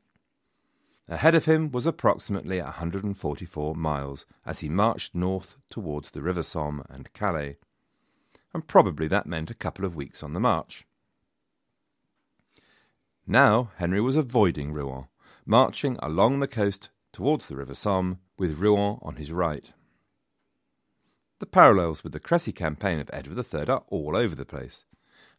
Ahead 1.09 1.35
of 1.35 1.45
him 1.45 1.71
was 1.71 1.85
approximately 1.85 2.61
144 2.61 3.75
miles 3.75 4.25
as 4.47 4.61
he 4.61 4.69
marched 4.69 5.15
north 5.15 5.57
towards 5.71 6.11
the 6.11 6.23
River 6.23 6.43
Somme 6.43 6.85
and 6.89 7.13
Calais, 7.13 7.57
and 8.55 8.67
probably 8.67 9.07
that 9.09 9.27
meant 9.27 9.51
a 9.51 9.55
couple 9.55 9.85
of 9.85 9.97
weeks 9.97 10.23
on 10.23 10.33
the 10.33 10.41
march. 10.41 10.87
Now 13.27 13.71
Henry 13.77 14.01
was 14.01 14.17
avoiding 14.17 14.73
Rouen, 14.73 15.09
marching 15.45 15.99
along 16.03 16.41
the 16.41 16.49
coast 16.49 16.91
towards 17.13 17.49
the 17.49 17.57
River 17.57 17.75
Somme, 17.75 18.19
with 18.39 18.59
Rouen 18.59 18.99
on 19.03 19.17
his 19.17 19.31
right. 19.31 19.73
The 21.39 21.47
parallels 21.47 22.03
with 22.03 22.13
the 22.13 22.21
Crécy 22.21 22.55
campaign 22.55 22.99
of 22.99 23.11
Edward 23.13 23.39
III 23.39 23.69
are 23.69 23.85
all 23.89 24.17
over 24.17 24.35
the 24.35 24.47
place, 24.47 24.85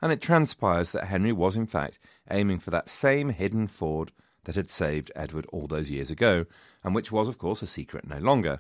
and 0.01 0.11
it 0.11 0.21
transpires 0.21 0.91
that 0.91 1.05
Henry 1.05 1.31
was 1.31 1.55
in 1.55 1.67
fact 1.67 1.99
aiming 2.29 2.59
for 2.59 2.71
that 2.71 2.89
same 2.89 3.29
hidden 3.29 3.67
ford 3.67 4.11
that 4.45 4.55
had 4.55 4.69
saved 4.69 5.11
Edward 5.15 5.45
all 5.51 5.67
those 5.67 5.89
years 5.89 6.09
ago, 6.09 6.45
and 6.83 6.95
which 6.95 7.11
was, 7.11 7.27
of 7.27 7.37
course, 7.37 7.61
a 7.61 7.67
secret 7.67 8.07
no 8.07 8.17
longer 8.17 8.59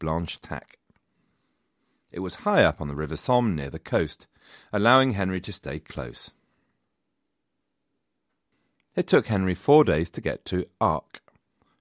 Blanchetaque. 0.00 0.76
It 2.12 2.20
was 2.20 2.36
high 2.36 2.64
up 2.64 2.80
on 2.80 2.88
the 2.88 2.94
River 2.94 3.16
Somme 3.16 3.54
near 3.54 3.70
the 3.70 3.78
coast, 3.78 4.26
allowing 4.72 5.12
Henry 5.12 5.40
to 5.42 5.52
stay 5.52 5.78
close. 5.78 6.32
It 8.94 9.06
took 9.06 9.26
Henry 9.26 9.54
four 9.54 9.84
days 9.84 10.10
to 10.10 10.20
get 10.20 10.44
to 10.46 10.66
Arques, 10.80 11.20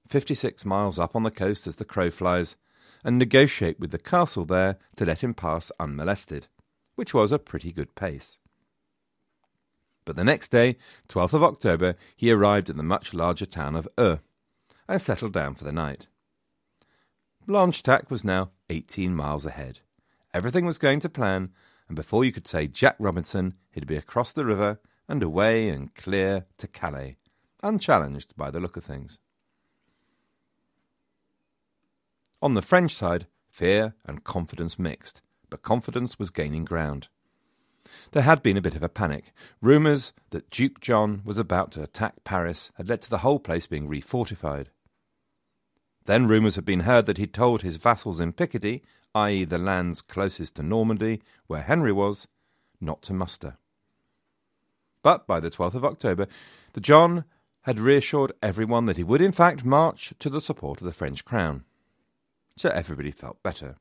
56 0.08 0.66
miles 0.66 1.00
up 1.00 1.16
on 1.16 1.24
the 1.24 1.32
coast 1.32 1.68
as 1.68 1.78
the 1.78 1.86
crow 1.86 2.12
flies, 2.12 2.56
and 3.04 3.18
negotiate 3.18 3.80
with 3.80 3.92
the 3.92 3.98
castle 3.98 4.46
there 4.46 4.78
to 4.98 5.06
let 5.06 5.24
him 5.24 5.34
pass 5.34 5.72
unmolested, 5.80 6.48
which 6.96 7.14
was 7.14 7.32
a 7.32 7.40
pretty 7.40 7.72
good 7.72 7.96
pace. 7.96 8.40
But 10.06 10.16
the 10.16 10.24
next 10.24 10.50
day, 10.50 10.78
12th 11.10 11.34
of 11.34 11.44
October, 11.44 11.96
he 12.16 12.32
arrived 12.32 12.70
in 12.70 12.78
the 12.78 12.84
much 12.84 13.14
larger 13.14 13.48
town 13.48 13.76
of 13.76 13.88
Eu 13.98 14.20
and 14.88 15.02
settled 15.02 15.34
down 15.34 15.56
for 15.56 15.64
the 15.64 15.72
night. 15.72 16.08
Blanchetaque 17.48 18.10
was 18.10 18.24
now 18.24 18.52
18 18.70 19.16
miles 19.16 19.46
ahead. 19.46 19.80
Everything 20.34 20.66
was 20.66 20.78
going 20.78 21.00
to 21.00 21.10
plan, 21.10 21.52
and 21.88 21.96
before 21.96 22.24
you 22.24 22.32
could 22.32 22.48
say 22.48 22.68
Jack 22.68 22.96
Robinson, 23.00 23.56
he'd 23.72 23.88
be 23.88 23.96
across 23.96 24.32
the 24.32 24.46
river 24.46 24.80
and 25.08 25.22
away 25.24 25.70
and 25.70 25.94
clear 25.96 26.46
to 26.58 26.68
Calais, 26.68 27.18
unchallenged 27.64 28.36
by 28.36 28.52
the 28.52 28.60
look 28.60 28.78
of 28.78 28.84
things. 28.84 29.20
On 32.42 32.54
the 32.54 32.62
French 32.62 32.94
side, 32.94 33.28
fear 33.50 33.96
and 34.06 34.24
confidence 34.24 34.78
mixed, 34.78 35.22
but 35.50 35.62
confidence 35.64 36.20
was 36.20 36.30
gaining 36.30 36.66
ground. 36.66 37.08
There 38.12 38.24
had 38.24 38.44
been 38.44 38.58
a 38.58 38.62
bit 38.62 38.76
of 38.76 38.84
a 38.84 38.90
panic. 38.90 39.32
Rumours 39.62 40.14
that 40.32 40.50
Duke 40.50 40.80
John 40.80 41.22
was 41.26 41.38
about 41.38 41.72
to 41.72 41.84
attack 41.84 42.24
Paris 42.24 42.72
had 42.76 42.90
led 42.90 43.02
to 43.04 43.10
the 43.10 43.20
whole 43.20 43.40
place 43.40 43.68
being 43.68 43.88
refortified. 43.88 44.68
Then 46.06 46.28
rumours 46.28 46.56
had 46.56 46.66
been 46.66 46.82
heard 46.82 47.06
that 47.08 47.18
he'd 47.18 47.34
told 47.34 47.62
his 47.62 47.78
vassals 47.78 48.20
in 48.20 48.34
Picardy, 48.34 48.84
i.e., 49.16 49.44
the 49.44 49.58
lands 49.58 50.02
closest 50.02 50.56
to 50.56 50.64
Normandy, 50.64 51.22
where 51.48 51.62
Henry 51.62 51.92
was, 51.92 52.28
not 52.80 53.02
to 53.04 53.14
muster. 53.14 53.58
But 55.02 55.26
by 55.26 55.40
the 55.40 55.50
12th 55.50 55.76
of 55.76 55.86
October, 55.86 56.28
the 56.74 56.82
John 56.82 57.26
had 57.62 57.80
reassured 57.80 58.32
everyone 58.44 58.86
that 58.86 58.98
he 58.98 59.04
would 59.04 59.22
in 59.22 59.32
fact 59.32 59.66
march 59.66 60.14
to 60.20 60.30
the 60.30 60.42
support 60.42 60.82
of 60.82 60.86
the 60.86 60.94
French 60.94 61.26
crown. 61.26 61.64
So 62.56 62.70
everybody 62.70 63.12
felt 63.12 63.42
better. 63.42 63.78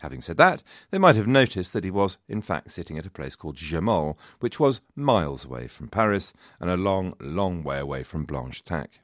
Having 0.00 0.20
said 0.20 0.36
that, 0.36 0.62
they 0.90 0.98
might 0.98 1.16
have 1.16 1.26
noticed 1.26 1.72
that 1.72 1.82
he 1.82 1.90
was, 1.90 2.18
in 2.28 2.40
fact, 2.40 2.70
sitting 2.70 2.98
at 2.98 3.06
a 3.06 3.10
place 3.10 3.34
called 3.34 3.56
Gemol, 3.56 4.16
which 4.38 4.60
was 4.60 4.80
miles 4.94 5.44
away 5.44 5.66
from 5.66 5.88
Paris 5.88 6.32
and 6.60 6.70
a 6.70 6.76
long, 6.76 7.14
long 7.20 7.64
way 7.64 7.78
away 7.78 8.04
from 8.04 8.26
Blanchetaque. 8.26 9.00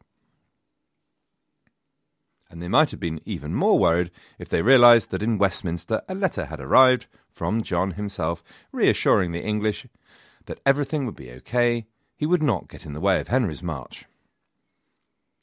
And 2.49 2.63
they 2.63 2.69
might 2.69 2.93
have 2.93 3.01
been 3.01 3.21
even 3.25 3.55
more 3.55 3.77
worried 3.79 4.13
if 4.39 4.49
they 4.49 4.63
realized 4.63 5.11
that 5.11 5.23
in 5.23 5.39
Westminster 5.39 6.03
a 6.09 6.15
letter 6.15 6.45
had 6.45 6.61
arrived 6.61 7.09
from 7.29 7.65
John 7.65 7.93
himself 7.93 8.45
reassuring 8.71 9.33
the 9.33 9.43
English 9.43 9.89
that 10.47 10.61
everything 10.65 11.07
would 11.07 11.17
be 11.17 11.33
okay, 11.33 11.87
he 12.17 12.27
would 12.27 12.43
not 12.43 12.69
get 12.69 12.87
in 12.87 12.93
the 12.93 13.01
way 13.01 13.21
of 13.21 13.29
Henry's 13.29 13.63
march. 13.63 14.05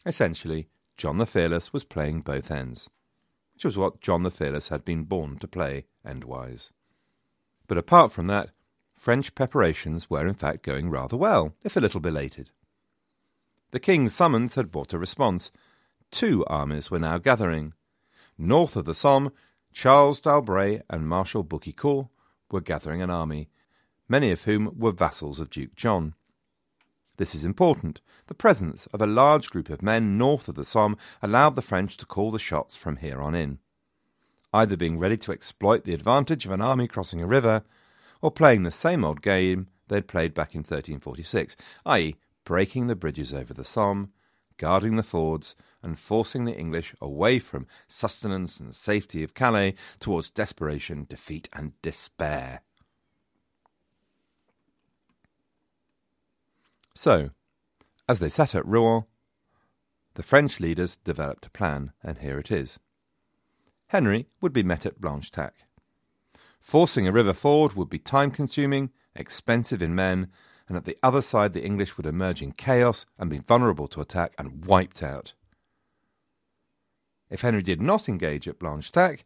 Essentially, 0.05 0.69
John 0.95 1.17
the 1.17 1.25
Fearless 1.25 1.73
was 1.73 1.83
playing 1.83 2.21
both 2.21 2.49
ends 2.49 2.89
which 3.61 3.65
was 3.65 3.77
what 3.77 4.01
John 4.01 4.23
the 4.23 4.31
Fearless 4.31 4.69
had 4.69 4.83
been 4.83 5.03
born 5.03 5.37
to 5.37 5.47
play 5.47 5.85
endwise. 6.03 6.71
But 7.67 7.77
apart 7.77 8.11
from 8.11 8.25
that, 8.25 8.49
French 8.95 9.35
preparations 9.35 10.09
were 10.09 10.25
in 10.25 10.33
fact 10.33 10.63
going 10.63 10.89
rather 10.89 11.15
well, 11.15 11.53
if 11.63 11.77
a 11.77 11.79
little 11.79 11.99
belated. 11.99 12.49
The 13.69 13.79
king's 13.79 14.15
summons 14.15 14.55
had 14.55 14.71
brought 14.71 14.93
a 14.93 14.97
response. 14.97 15.51
Two 16.09 16.43
armies 16.45 16.89
were 16.89 16.97
now 16.97 17.19
gathering. 17.19 17.73
North 18.35 18.75
of 18.75 18.85
the 18.85 18.95
Somme, 18.95 19.31
Charles 19.71 20.19
d'Albret 20.19 20.81
and 20.89 21.07
Marshal 21.07 21.43
Boucicault 21.43 22.09
were 22.49 22.61
gathering 22.61 23.03
an 23.03 23.11
army, 23.11 23.47
many 24.09 24.31
of 24.31 24.45
whom 24.45 24.73
were 24.75 24.91
vassals 24.91 25.39
of 25.39 25.51
Duke 25.51 25.75
John. 25.75 26.15
This 27.21 27.35
is 27.35 27.45
important. 27.45 28.01
The 28.25 28.33
presence 28.33 28.87
of 28.87 28.99
a 28.99 29.05
large 29.05 29.51
group 29.51 29.69
of 29.69 29.83
men 29.83 30.17
north 30.17 30.49
of 30.49 30.55
the 30.55 30.63
Somme 30.63 30.97
allowed 31.21 31.53
the 31.53 31.61
French 31.61 31.95
to 31.97 32.07
call 32.07 32.31
the 32.31 32.39
shots 32.39 32.75
from 32.75 32.95
here 32.95 33.21
on 33.21 33.35
in, 33.35 33.59
either 34.51 34.75
being 34.75 34.97
ready 34.97 35.17
to 35.17 35.31
exploit 35.31 35.83
the 35.83 35.93
advantage 35.93 36.47
of 36.47 36.51
an 36.51 36.61
army 36.61 36.87
crossing 36.87 37.21
a 37.21 37.27
river, 37.27 37.63
or 38.23 38.31
playing 38.31 38.63
the 38.63 38.71
same 38.71 39.05
old 39.05 39.21
game 39.21 39.67
they 39.87 39.97
had 39.97 40.07
played 40.07 40.33
back 40.33 40.55
in 40.55 40.61
1346, 40.61 41.55
i.e., 41.85 42.15
breaking 42.43 42.87
the 42.87 42.95
bridges 42.95 43.35
over 43.35 43.53
the 43.53 43.63
Somme, 43.63 44.11
guarding 44.57 44.95
the 44.95 45.03
fords, 45.03 45.55
and 45.83 45.99
forcing 45.99 46.45
the 46.45 46.57
English 46.57 46.95
away 46.99 47.37
from 47.37 47.67
sustenance 47.87 48.59
and 48.59 48.73
safety 48.73 49.21
of 49.21 49.35
Calais 49.35 49.75
towards 49.99 50.31
desperation, 50.31 51.05
defeat, 51.07 51.47
and 51.53 51.79
despair. 51.83 52.63
So, 57.01 57.31
as 58.07 58.19
they 58.19 58.29
sat 58.29 58.53
at 58.53 58.63
Rouen, 58.63 59.05
the 60.13 60.21
French 60.21 60.59
leaders 60.59 60.97
developed 60.97 61.47
a 61.47 61.49
plan, 61.49 61.93
and 62.03 62.19
here 62.19 62.37
it 62.37 62.51
is. 62.51 62.79
Henry 63.87 64.27
would 64.39 64.53
be 64.53 64.61
met 64.61 64.85
at 64.85 65.01
Blanchetaque. 65.01 65.65
Forcing 66.59 67.07
a 67.07 67.11
river 67.11 67.33
ford 67.33 67.73
would 67.73 67.89
be 67.89 67.97
time 67.97 68.29
consuming, 68.29 68.91
expensive 69.15 69.81
in 69.81 69.95
men, 69.95 70.29
and 70.67 70.77
at 70.77 70.85
the 70.85 70.95
other 71.01 71.23
side 71.23 71.53
the 71.53 71.65
English 71.65 71.97
would 71.97 72.05
emerge 72.05 72.39
in 72.39 72.51
chaos 72.51 73.07
and 73.17 73.31
be 73.31 73.39
vulnerable 73.39 73.87
to 73.87 74.01
attack 74.01 74.35
and 74.37 74.65
wiped 74.65 75.01
out. 75.01 75.33
If 77.31 77.41
Henry 77.41 77.63
did 77.63 77.81
not 77.81 78.07
engage 78.07 78.47
at 78.47 78.59
Blanchetaque, 78.59 79.23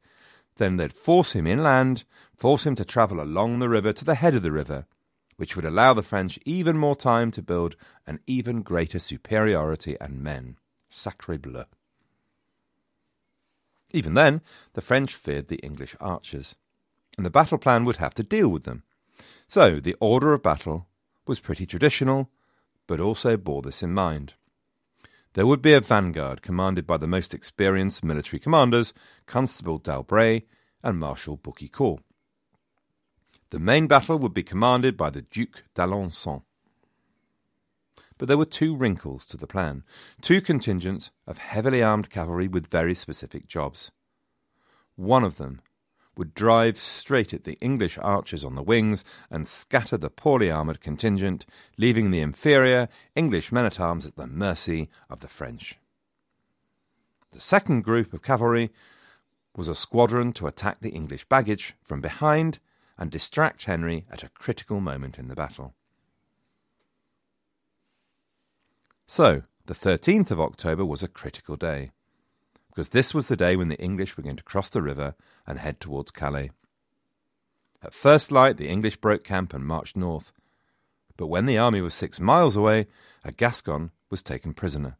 then 0.55 0.77
they'd 0.77 0.93
force 0.93 1.33
him 1.33 1.45
inland, 1.45 2.05
force 2.37 2.65
him 2.65 2.75
to 2.75 2.85
travel 2.85 3.19
along 3.19 3.59
the 3.59 3.67
river 3.67 3.91
to 3.91 4.05
the 4.05 4.15
head 4.15 4.33
of 4.33 4.43
the 4.43 4.53
river, 4.53 4.85
which 5.37 5.55
would 5.55 5.65
allow 5.65 5.93
the 5.93 6.03
French 6.03 6.39
even 6.45 6.77
more 6.77 6.95
time 6.95 7.31
to 7.31 7.41
build 7.41 7.75
an 8.07 8.19
even 8.25 8.61
greater 8.61 8.99
superiority 8.99 9.97
and 9.99 10.21
men. 10.21 10.57
Sacre 10.87 11.37
bleu. 11.37 11.65
Even 13.91 14.13
then, 14.13 14.41
the 14.73 14.81
French 14.81 15.13
feared 15.13 15.47
the 15.47 15.57
English 15.57 15.95
archers, 15.99 16.55
and 17.17 17.25
the 17.25 17.29
battle 17.29 17.57
plan 17.57 17.85
would 17.85 17.97
have 17.97 18.13
to 18.15 18.23
deal 18.23 18.49
with 18.49 18.63
them. 18.63 18.83
So 19.47 19.79
the 19.79 19.95
order 19.99 20.33
of 20.33 20.43
battle 20.43 20.87
was 21.27 21.39
pretty 21.39 21.65
traditional, 21.65 22.29
but 22.87 22.99
also 22.99 23.37
bore 23.37 23.61
this 23.61 23.81
in 23.83 23.93
mind. 23.93 24.33
there 25.35 25.45
would 25.45 25.61
be 25.61 25.73
a 25.73 25.81
vanguard 25.81 26.41
commanded 26.41 26.87
by 26.87 26.95
the 26.95 27.07
most 27.07 27.33
experienced 27.33 28.03
military 28.05 28.39
commanders, 28.39 28.93
Constable 29.25 29.77
d'Albret 29.77 30.43
and 30.81 30.97
Marshal 30.97 31.35
Boucicault. 31.35 31.99
The 33.55 33.61
main 33.61 33.87
battle 33.87 34.19
would 34.19 34.33
be 34.33 34.43
commanded 34.43 34.97
by 34.97 35.09
the 35.09 35.21
Duke 35.21 35.63
d'Alençon. 35.75 36.43
But 38.17 38.27
there 38.27 38.37
were 38.37 38.43
two 38.43 38.75
wrinkles 38.75 39.25
to 39.27 39.37
the 39.37 39.47
plan, 39.47 39.85
two 40.21 40.41
contingents 40.41 41.09
of 41.25 41.37
heavily 41.37 41.81
armed 41.81 42.09
cavalry 42.09 42.49
with 42.49 42.67
very 42.67 42.93
specific 42.93 43.47
jobs. 43.47 43.93
One 44.97 45.23
of 45.23 45.37
them 45.37 45.61
would 46.17 46.33
drive 46.33 46.75
straight 46.75 47.33
at 47.33 47.45
the 47.45 47.57
English 47.61 47.97
archers 47.99 48.43
on 48.43 48.55
the 48.55 48.61
wings 48.61 49.05
and 49.31 49.47
scatter 49.47 49.95
the 49.95 50.09
poorly 50.09 50.51
armoured 50.51 50.81
contingent, 50.81 51.45
leaving 51.77 52.11
the 52.11 52.19
inferior 52.19 52.89
English 53.15 53.53
men 53.53 53.63
at 53.63 53.79
arms 53.79 54.05
at 54.05 54.17
the 54.17 54.27
mercy 54.27 54.89
of 55.09 55.21
the 55.21 55.29
French. 55.29 55.77
The 57.31 57.39
second 57.39 57.85
group 57.85 58.13
of 58.13 58.21
cavalry 58.21 58.73
was 59.55 59.69
a 59.69 59.75
squadron 59.75 60.33
to 60.33 60.47
attack 60.47 60.81
the 60.81 60.89
English 60.89 61.23
baggage 61.29 61.73
from 61.81 62.01
behind 62.01 62.59
and 62.97 63.11
distract 63.11 63.65
Henry 63.65 64.05
at 64.11 64.23
a 64.23 64.29
critical 64.29 64.79
moment 64.79 65.17
in 65.17 65.27
the 65.27 65.35
battle. 65.35 65.73
So, 69.07 69.43
the 69.65 69.75
13th 69.75 70.31
of 70.31 70.39
October 70.39 70.85
was 70.85 71.03
a 71.03 71.07
critical 71.07 71.55
day 71.55 71.91
because 72.75 72.89
this 72.89 73.13
was 73.13 73.27
the 73.27 73.37
day 73.37 73.55
when 73.55 73.69
the 73.69 73.79
English 73.79 74.17
were 74.17 74.23
going 74.23 74.35
to 74.35 74.43
cross 74.43 74.67
the 74.67 74.81
river 74.81 75.15
and 75.47 75.59
head 75.59 75.79
towards 75.79 76.11
Calais. 76.11 76.51
At 77.81 77.93
first 77.93 78.33
light, 78.33 78.57
the 78.57 78.67
English 78.67 78.97
broke 78.97 79.23
camp 79.23 79.53
and 79.53 79.65
marched 79.65 79.95
north. 79.95 80.33
But 81.15 81.27
when 81.27 81.45
the 81.45 81.57
army 81.57 81.79
was 81.79 81.93
six 81.93 82.19
miles 82.19 82.57
away, 82.57 82.87
a 83.23 83.31
Gascon 83.31 83.91
was 84.09 84.21
taken 84.21 84.53
prisoner. 84.53 84.97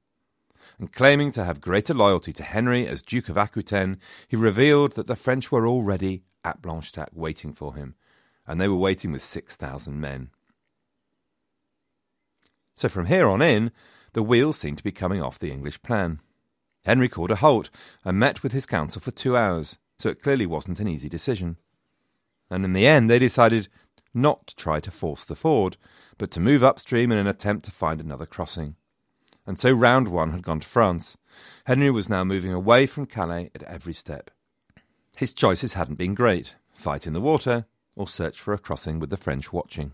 And 0.80 0.94
claiming 0.94 1.34
to 1.34 1.44
have 1.44 1.60
greater 1.60 1.94
loyalty 1.94 2.32
to 2.34 2.44
Henry 2.44 2.88
as 2.88 3.04
Duke 3.04 3.28
of 3.28 3.38
Aquitaine, 3.38 4.00
he 4.28 4.38
revealed 4.38 4.94
that 4.94 5.08
the 5.08 5.16
French 5.18 5.52
were 5.52 5.68
already 5.68 6.24
at 6.46 6.62
Blanchetaque 6.62 7.14
waiting 7.14 7.52
for 7.52 7.76
him, 7.76 7.96
and 8.48 8.62
they 8.62 8.68
were 8.68 8.76
waiting 8.76 9.12
with 9.12 9.24
6,000 9.24 10.00
men. 10.00 10.30
So 12.76 12.88
from 12.88 13.08
here 13.08 13.28
on 13.28 13.42
in, 13.42 13.72
the 14.14 14.24
wheels 14.24 14.58
seemed 14.58 14.78
to 14.78 14.84
be 14.84 14.92
coming 14.92 15.22
off 15.22 15.40
the 15.40 15.52
English 15.52 15.82
plan. 15.82 16.20
Henry 16.86 17.10
called 17.10 17.32
a 17.32 17.38
halt 17.38 17.70
and 18.04 18.20
met 18.20 18.44
with 18.44 18.52
his 18.52 18.66
council 18.66 19.02
for 19.02 19.12
two 19.12 19.36
hours, 19.36 19.80
so 19.98 20.10
it 20.10 20.22
clearly 20.22 20.46
wasn't 20.46 20.80
an 20.80 20.88
easy 20.88 21.10
decision. 21.10 21.58
And 22.50 22.64
in 22.64 22.74
the 22.74 22.86
end, 22.86 23.10
they 23.10 23.18
decided 23.18 23.68
not 24.14 24.48
to 24.48 24.56
try 24.56 24.80
to 24.80 24.92
force 24.92 25.24
the 25.24 25.36
ford, 25.36 25.78
but 26.18 26.32
to 26.32 26.40
move 26.40 26.64
upstream 26.64 27.12
in 27.12 27.18
an 27.18 27.28
attempt 27.28 27.66
to 27.66 27.72
find 27.72 28.00
another 28.00 28.26
crossing. 28.26 28.76
And 29.48 29.58
so 29.58 29.72
round 29.72 30.08
one 30.08 30.32
had 30.32 30.44
gone 30.44 30.60
to 30.60 30.68
France. 30.68 31.18
Henry 31.66 31.90
was 31.90 32.10
now 32.10 32.24
moving 32.24 32.54
away 32.54 32.86
from 32.86 33.06
Calais 33.06 33.52
at 33.56 33.64
every 33.64 33.94
step. 33.94 34.32
His 35.16 35.34
choices 35.34 35.74
hadn't 35.74 35.96
been 35.96 36.14
great 36.14 36.56
fight 36.74 37.08
in 37.08 37.14
the 37.14 37.22
water 37.22 37.66
or 37.96 38.08
search 38.08 38.40
for 38.40 38.54
a 38.54 38.58
crossing 38.58 39.00
with 39.00 39.10
the 39.10 39.18
French 39.18 39.54
watching. 39.54 39.94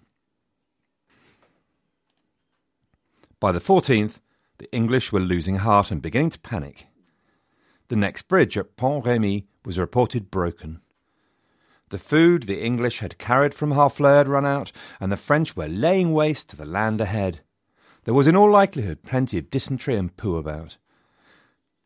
By 3.39 3.51
the 3.51 3.59
14th, 3.59 4.19
the 4.57 4.71
English 4.71 5.11
were 5.11 5.19
losing 5.19 5.57
heart 5.57 5.91
and 5.91 6.01
beginning 6.01 6.31
to 6.31 6.39
panic. 6.39 6.87
The 7.87 7.95
next 7.95 8.27
bridge 8.27 8.57
at 8.57 8.77
Pont 8.77 9.05
Remy 9.05 9.47
was 9.65 9.77
reported 9.79 10.31
broken. 10.31 10.81
The 11.89 11.97
food 11.97 12.43
the 12.43 12.63
English 12.63 12.99
had 12.99 13.17
carried 13.17 13.53
from 13.53 13.71
Harfleur 13.71 14.17
had 14.17 14.27
run 14.27 14.45
out, 14.45 14.71
and 14.99 15.11
the 15.11 15.17
French 15.17 15.55
were 15.55 15.67
laying 15.67 16.13
waste 16.13 16.49
to 16.49 16.55
the 16.55 16.65
land 16.65 17.01
ahead. 17.01 17.41
There 18.05 18.13
was 18.13 18.27
in 18.27 18.35
all 18.35 18.49
likelihood 18.49 19.03
plenty 19.03 19.37
of 19.37 19.51
dysentery 19.51 19.97
and 19.97 20.15
poo 20.15 20.37
about. 20.37 20.77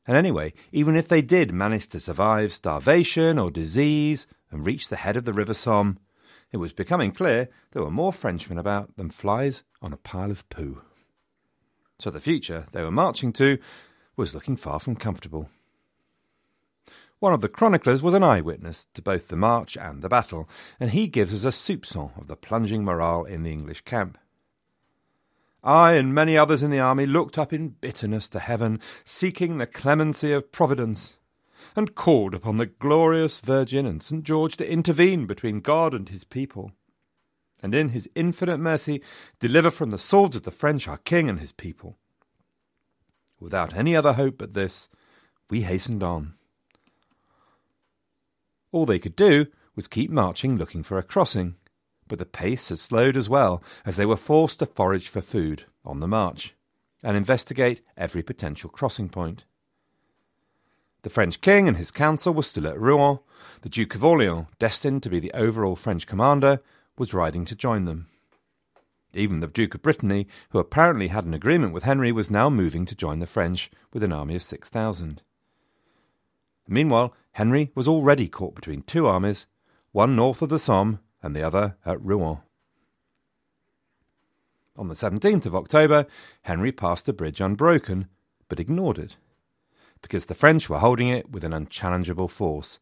And 0.07 0.15
anyway, 0.15 0.53
even 0.71 0.95
if 0.95 1.07
they 1.07 1.21
did 1.21 1.51
manage 1.51 1.87
to 1.89 1.99
survive 1.99 2.53
starvation 2.53 3.39
or 3.39 3.49
disease 3.49 4.27
and 4.51 4.65
reach 4.65 4.89
the 4.89 4.97
head 4.97 5.17
of 5.17 5.25
the 5.25 5.33
River 5.33 5.53
Somme, 5.53 5.97
it 6.51 6.57
was 6.57 6.73
becoming 6.73 7.11
clear 7.11 7.49
there 7.71 7.83
were 7.83 7.91
more 7.91 8.13
Frenchmen 8.13 8.57
about 8.57 8.95
than 8.97 9.09
flies 9.09 9.63
on 9.81 9.93
a 9.93 9.97
pile 9.97 10.31
of 10.31 10.47
poo. 10.49 10.81
So 11.99 12.09
the 12.11 12.19
future 12.19 12.67
they 12.71 12.83
were 12.83 12.91
marching 12.91 13.33
to 13.33 13.57
was 14.15 14.33
looking 14.33 14.57
far 14.57 14.79
from 14.79 14.95
comfortable. 14.95 15.49
One 17.19 17.33
of 17.33 17.41
the 17.41 17.49
chroniclers 17.49 18.01
was 18.01 18.13
an 18.13 18.23
eyewitness 18.23 18.87
to 18.93 19.01
both 19.01 19.29
the 19.29 19.35
march 19.35 19.75
and 19.77 20.01
the 20.01 20.09
battle, 20.09 20.47
and 20.79 20.91
he 20.91 21.07
gives 21.07 21.33
us 21.33 21.43
a 21.45 21.73
soupçon 21.73 22.17
of 22.19 22.27
the 22.27 22.35
plunging 22.35 22.83
morale 22.83 23.23
in 23.23 23.43
the 23.43 23.51
English 23.51 23.81
camp. 23.81 24.17
I 25.65 25.93
and 25.93 26.13
many 26.13 26.37
others 26.37 26.61
in 26.61 26.71
the 26.71 26.79
army 26.79 27.05
looked 27.05 27.37
up 27.37 27.51
in 27.51 27.69
bitterness 27.69 28.29
to 28.29 28.39
heaven, 28.39 28.79
seeking 29.03 29.57
the 29.57 29.65
clemency 29.65 30.31
of 30.31 30.51
Providence, 30.51 31.17
and 31.75 31.95
called 31.95 32.35
upon 32.35 32.57
the 32.57 32.67
glorious 32.67 33.39
Virgin 33.39 33.85
and 33.85 34.01
St. 34.01 34.23
George 34.23 34.55
to 34.57 34.71
intervene 34.71 35.25
between 35.25 35.59
God 35.59 35.93
and 35.93 36.07
his 36.07 36.23
people 36.23 36.71
and 37.65 37.73
in 37.73 37.89
his 37.89 38.07
infinite 38.13 38.59
mercy 38.59 39.01
deliver 39.39 39.71
from 39.71 39.89
the 39.89 39.97
swords 39.97 40.35
of 40.35 40.43
the 40.43 40.51
French 40.51 40.87
our 40.87 40.99
king 40.99 41.27
and 41.27 41.39
his 41.39 41.51
people. 41.51 41.97
Without 43.39 43.75
any 43.75 43.95
other 43.95 44.13
hope 44.13 44.37
but 44.37 44.53
this, 44.53 44.87
we 45.49 45.61
hastened 45.61 46.03
on. 46.03 46.35
All 48.71 48.85
they 48.85 48.99
could 48.99 49.15
do 49.15 49.47
was 49.75 49.87
keep 49.87 50.11
marching 50.11 50.57
looking 50.57 50.83
for 50.83 50.99
a 50.99 51.03
crossing, 51.03 51.55
but 52.07 52.19
the 52.19 52.25
pace 52.25 52.69
had 52.69 52.79
slowed 52.79 53.17
as 53.17 53.29
well 53.29 53.63
as 53.85 53.97
they 53.97 54.05
were 54.05 54.17
forced 54.17 54.59
to 54.59 54.65
forage 54.65 55.07
for 55.07 55.21
food 55.21 55.65
on 55.83 55.99
the 55.99 56.07
march 56.07 56.55
and 57.03 57.15
investigate 57.15 57.81
every 57.97 58.23
potential 58.23 58.69
crossing 58.69 59.09
point. 59.09 59.45
The 61.03 61.09
French 61.11 61.39
king 61.39 61.67
and 61.67 61.77
his 61.77 61.91
council 61.91 62.33
were 62.33 62.41
still 62.41 62.67
at 62.67 62.79
Rouen. 62.79 63.19
The 63.61 63.69
Duke 63.69 63.93
of 63.93 64.03
Orleans, 64.03 64.47
destined 64.57 65.03
to 65.03 65.09
be 65.09 65.19
the 65.19 65.33
overall 65.33 65.75
French 65.75 66.07
commander, 66.07 66.61
was 66.97 67.13
riding 67.13 67.45
to 67.45 67.55
join 67.55 67.85
them. 67.85 68.07
Even 69.13 69.39
the 69.39 69.47
Duke 69.47 69.75
of 69.75 69.83
Brittany, 69.83 70.27
who 70.49 70.59
apparently 70.59 71.09
had 71.09 71.25
an 71.25 71.33
agreement 71.33 71.73
with 71.73 71.83
Henry, 71.83 72.11
was 72.11 72.31
now 72.31 72.49
moving 72.49 72.85
to 72.85 72.95
join 72.95 73.19
the 73.19 73.27
French 73.27 73.69
with 73.93 74.01
an 74.01 74.11
army 74.11 74.35
of 74.35 74.41
6,000. 74.41 75.21
Meanwhile, 76.67 77.13
Henry 77.33 77.71
was 77.75 77.87
already 77.87 78.27
caught 78.27 78.55
between 78.55 78.81
two 78.81 79.05
armies, 79.05 79.45
one 79.91 80.15
north 80.15 80.41
of 80.41 80.49
the 80.49 80.59
Somme 80.59 80.99
and 81.25 81.35
the 81.35 81.41
other 81.41 81.75
at 81.85 81.99
Rouen. 82.01 82.37
On 84.77 84.89
the 84.89 84.93
17th 84.93 85.47
of 85.47 85.55
October, 85.55 86.05
Henry 86.43 86.71
passed 86.71 87.07
the 87.07 87.13
bridge 87.13 87.41
unbroken, 87.41 88.07
but 88.47 88.59
ignored 88.59 88.99
it, 88.99 89.15
because 90.03 90.25
the 90.25 90.35
French 90.35 90.69
were 90.69 90.77
holding 90.77 91.07
it 91.07 91.31
with 91.31 91.43
an 91.43 91.51
unchallengeable 91.51 92.29
force, 92.29 92.79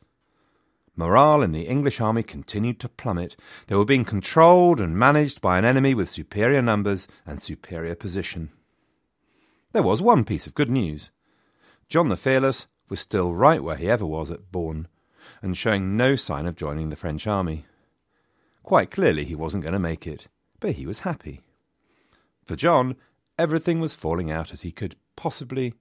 Morale 0.96 1.42
in 1.42 1.54
the 1.54 1.68
English 1.68 2.00
army 2.00 2.22
continued 2.22 2.80
to 2.82 2.90
plummet. 2.90 3.36
They 3.68 3.76
were 3.76 3.86
being 3.86 4.06
controlled 4.06 4.80
and 4.80 4.98
managed 4.98 5.42
by 5.42 5.58
an 5.58 5.66
enemy 5.66 5.96
with 5.96 6.10
superior 6.10 6.62
numbers 6.62 7.08
and 7.26 7.42
superior 7.42 7.96
position. 7.96 8.50
There 9.72 9.82
was 9.82 10.04
one 10.04 10.24
piece 10.24 10.46
of 10.46 10.54
good 10.54 10.70
news. 10.70 11.10
John 11.90 12.10
the 12.10 12.18
Fearless 12.18 12.68
was 12.90 13.00
still 13.00 13.34
right 13.34 13.64
where 13.64 13.78
he 13.78 13.90
ever 13.90 14.06
was 14.06 14.30
at 14.30 14.52
Bourne, 14.52 14.88
and 15.42 15.58
showing 15.58 15.98
no 15.98 16.16
sign 16.16 16.46
of 16.46 16.56
joining 16.56 16.90
the 16.90 16.96
French 16.96 17.26
army. 17.26 17.66
Quite 18.64 18.92
clearly 18.92 19.26
he 19.26 19.36
wasn't 19.36 19.64
going 19.64 19.74
to 19.74 19.80
make 19.80 20.08
it, 20.08 20.28
but 20.60 20.74
he 20.74 20.86
was 20.86 21.00
happy. 21.00 21.42
For 22.46 22.56
John, 22.56 22.96
everything 23.38 23.80
was 23.80 23.94
falling 23.94 24.32
out 24.32 24.52
as 24.52 24.62
he 24.62 24.72
could 24.72 24.96
possibly. 25.16 25.74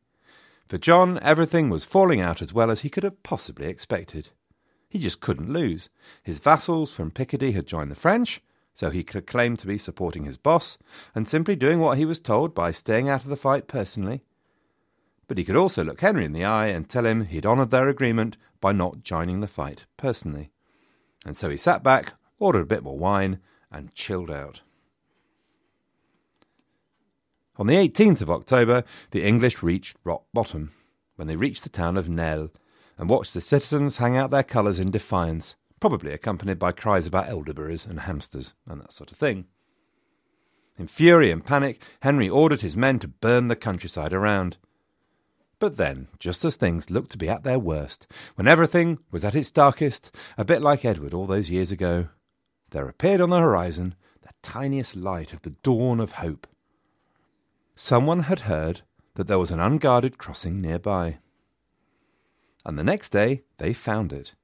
For 0.68 0.78
John, 0.78 1.18
everything 1.22 1.70
was 1.70 1.84
falling 1.84 2.20
out 2.20 2.42
as 2.42 2.52
well 2.52 2.70
as 2.70 2.80
he 2.80 2.90
could 2.90 3.04
have 3.04 3.22
possibly 3.22 3.66
expected. 3.66 4.30
He 4.88 4.98
just 4.98 5.20
couldn't 5.20 5.52
lose. 5.52 5.88
His 6.22 6.38
vassals 6.38 6.92
from 6.92 7.10
Picardy 7.10 7.52
had 7.52 7.66
joined 7.66 7.90
the 7.90 7.96
French, 7.96 8.42
so 8.74 8.90
he 8.90 9.04
could 9.04 9.26
claim 9.26 9.56
to 9.56 9.66
be 9.66 9.78
supporting 9.78 10.24
his 10.24 10.36
boss 10.36 10.76
and 11.14 11.26
simply 11.26 11.56
doing 11.56 11.78
what 11.78 11.98
he 11.98 12.04
was 12.04 12.20
told 12.20 12.54
by 12.54 12.72
staying 12.72 13.08
out 13.08 13.22
of 13.22 13.30
the 13.30 13.36
fight 13.36 13.68
personally. 13.68 14.22
But 15.28 15.38
he 15.38 15.44
could 15.44 15.56
also 15.56 15.84
look 15.84 16.00
Henry 16.00 16.24
in 16.24 16.32
the 16.32 16.44
eye 16.44 16.66
and 16.66 16.88
tell 16.88 17.06
him 17.06 17.26
he'd 17.26 17.46
honoured 17.46 17.70
their 17.70 17.88
agreement 17.88 18.36
by 18.60 18.72
not 18.72 19.02
joining 19.02 19.40
the 19.40 19.46
fight 19.48 19.86
personally. 19.96 20.50
And 21.24 21.36
so 21.36 21.48
he 21.48 21.56
sat 21.56 21.82
back, 21.82 22.14
ordered 22.42 22.62
a 22.62 22.66
bit 22.66 22.82
more 22.82 22.98
wine, 22.98 23.38
and 23.70 23.94
chilled 23.94 24.30
out. 24.30 24.60
On 27.56 27.66
the 27.66 27.76
18th 27.76 28.20
of 28.20 28.30
October, 28.30 28.82
the 29.12 29.24
English 29.24 29.62
reached 29.62 29.96
rock 30.04 30.24
bottom 30.34 30.72
when 31.16 31.28
they 31.28 31.36
reached 31.36 31.62
the 31.62 31.68
town 31.68 31.96
of 31.96 32.08
Nesle 32.08 32.50
and 32.98 33.08
watched 33.08 33.34
the 33.34 33.40
citizens 33.40 33.98
hang 33.98 34.16
out 34.16 34.30
their 34.30 34.42
colours 34.42 34.78
in 34.78 34.90
defiance, 34.90 35.56
probably 35.78 36.12
accompanied 36.12 36.58
by 36.58 36.72
cries 36.72 37.06
about 37.06 37.28
elderberries 37.28 37.86
and 37.86 38.00
hamsters 38.00 38.54
and 38.66 38.80
that 38.80 38.92
sort 38.92 39.12
of 39.12 39.16
thing. 39.16 39.46
In 40.78 40.88
fury 40.88 41.30
and 41.30 41.44
panic, 41.44 41.80
Henry 42.00 42.28
ordered 42.28 42.62
his 42.62 42.76
men 42.76 42.98
to 43.00 43.08
burn 43.08 43.48
the 43.48 43.56
countryside 43.56 44.12
around. 44.12 44.56
But 45.58 45.76
then, 45.76 46.08
just 46.18 46.44
as 46.44 46.56
things 46.56 46.90
looked 46.90 47.12
to 47.12 47.18
be 47.18 47.28
at 47.28 47.44
their 47.44 47.58
worst, 47.58 48.06
when 48.34 48.48
everything 48.48 48.98
was 49.12 49.24
at 49.24 49.34
its 49.34 49.50
darkest, 49.50 50.10
a 50.36 50.44
bit 50.44 50.62
like 50.62 50.84
Edward 50.84 51.14
all 51.14 51.26
those 51.26 51.50
years 51.50 51.70
ago, 51.70 52.08
there 52.72 52.88
appeared 52.88 53.20
on 53.20 53.30
the 53.30 53.38
horizon 53.38 53.94
the 54.22 54.30
tiniest 54.42 54.96
light 54.96 55.32
of 55.32 55.42
the 55.42 55.54
dawn 55.62 56.00
of 56.00 56.12
hope. 56.12 56.46
Someone 57.74 58.24
had 58.24 58.40
heard 58.40 58.82
that 59.14 59.26
there 59.28 59.38
was 59.38 59.50
an 59.50 59.60
unguarded 59.60 60.18
crossing 60.18 60.60
nearby. 60.60 61.18
And 62.64 62.78
the 62.78 62.84
next 62.84 63.10
day 63.10 63.42
they 63.58 63.72
found 63.72 64.12
it 64.12 64.34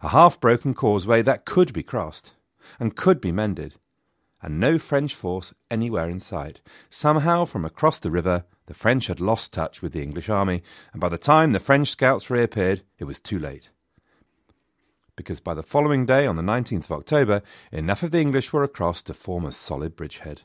a 0.00 0.08
half 0.08 0.40
broken 0.40 0.74
causeway 0.74 1.22
that 1.22 1.44
could 1.44 1.72
be 1.72 1.82
crossed 1.82 2.34
and 2.80 2.96
could 2.96 3.20
be 3.20 3.32
mended, 3.32 3.76
and 4.42 4.58
no 4.58 4.78
French 4.78 5.14
force 5.14 5.54
anywhere 5.70 6.08
in 6.08 6.20
sight. 6.20 6.60
Somehow, 6.90 7.44
from 7.44 7.64
across 7.64 7.98
the 7.98 8.10
river, 8.10 8.44
the 8.66 8.74
French 8.74 9.06
had 9.06 9.20
lost 9.20 9.52
touch 9.52 9.80
with 9.80 9.92
the 9.92 10.02
English 10.02 10.28
army, 10.28 10.62
and 10.92 11.00
by 11.00 11.08
the 11.08 11.18
time 11.18 11.52
the 11.52 11.60
French 11.60 11.88
scouts 11.88 12.30
reappeared, 12.30 12.82
it 12.98 13.04
was 13.04 13.20
too 13.20 13.38
late. 13.38 13.70
Because 15.18 15.40
by 15.40 15.52
the 15.52 15.64
following 15.64 16.06
day, 16.06 16.28
on 16.28 16.36
the 16.36 16.42
19th 16.42 16.84
of 16.84 16.92
October, 16.92 17.42
enough 17.72 18.04
of 18.04 18.12
the 18.12 18.20
English 18.20 18.52
were 18.52 18.62
across 18.62 19.02
to 19.02 19.12
form 19.12 19.44
a 19.44 19.50
solid 19.50 19.96
bridgehead. 19.96 20.42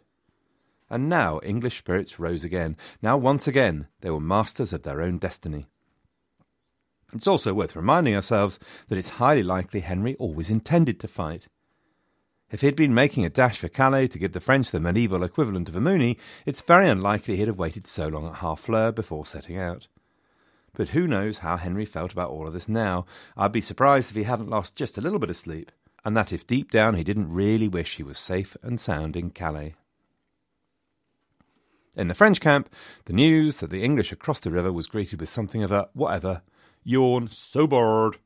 And 0.90 1.08
now 1.08 1.40
English 1.44 1.78
spirits 1.78 2.20
rose 2.20 2.44
again. 2.44 2.76
Now, 3.00 3.16
once 3.16 3.48
again, 3.48 3.88
they 4.02 4.10
were 4.10 4.20
masters 4.20 4.74
of 4.74 4.82
their 4.82 5.00
own 5.00 5.20
destiny. 5.20 5.68
It's 7.14 7.28
also 7.28 7.54
worth 7.54 7.76
reminding 7.76 8.16
ourselves 8.16 8.58
that 8.88 8.98
it's 8.98 9.22
highly 9.22 9.44
likely 9.44 9.82
Henry 9.82 10.16
always 10.16 10.50
intended 10.50 11.00
to 11.02 11.08
fight. 11.08 11.48
If 12.50 12.62
he'd 12.62 12.76
been 12.76 12.96
making 12.96 13.26
a 13.26 13.30
dash 13.30 13.60
for 13.60 13.70
Calais 13.70 14.08
to 14.08 14.18
give 14.18 14.32
the 14.32 14.40
French 14.40 14.72
the 14.72 14.80
medieval 14.80 15.22
equivalent 15.22 15.70
of 15.70 15.76
a 15.76 15.82
Mooney, 15.82 16.18
it's 16.48 16.64
very 16.64 16.90
unlikely 16.90 17.36
he'd 17.36 17.48
have 17.48 17.60
waited 17.60 17.86
so 17.86 18.08
long 18.08 18.26
at 18.26 18.38
Harfleur 18.38 18.92
before 18.92 19.28
setting 19.28 19.56
out. 19.56 19.88
But 20.76 20.90
who 20.90 21.08
knows 21.08 21.40
how 21.40 21.58
Henry 21.58 21.86
felt 21.86 22.14
about 22.14 22.32
all 22.32 22.48
of 22.48 22.54
this 22.54 22.68
now? 22.68 23.06
I'd 23.38 23.52
be 23.52 23.62
surprised 23.62 24.10
if 24.10 24.16
he 24.16 24.24
hadn't 24.24 24.50
lost 24.50 24.76
just 24.76 24.98
a 24.98 25.02
little 25.02 25.20
bit 25.20 25.30
of 25.30 25.38
sleep, 25.38 25.72
and 26.04 26.18
that 26.18 26.34
if 26.34 26.48
deep 26.48 26.72
down 26.72 26.96
he 26.96 27.04
didn't 27.04 27.30
really 27.30 27.68
wish 27.68 27.96
he 27.96 28.04
was 28.04 28.18
safe 28.18 28.58
and 28.64 28.80
sound 28.80 29.16
in 29.16 29.30
Calais. 29.30 29.76
In 31.96 32.08
the 32.08 32.16
French 32.16 32.42
camp, 32.42 32.74
the 33.06 33.14
news 33.14 33.58
that 33.58 33.70
the 33.70 33.84
English 33.84 34.10
had 34.10 34.18
crossed 34.18 34.44
the 34.44 34.52
river 34.52 34.74
was 34.74 34.88
greeted 34.88 35.20
with 35.20 35.30
something 35.30 35.62
of 35.62 35.72
a 35.72 35.90
whatever, 35.94 36.42
yawn, 36.84 37.30
so 37.32 37.68
bored. 37.68 38.18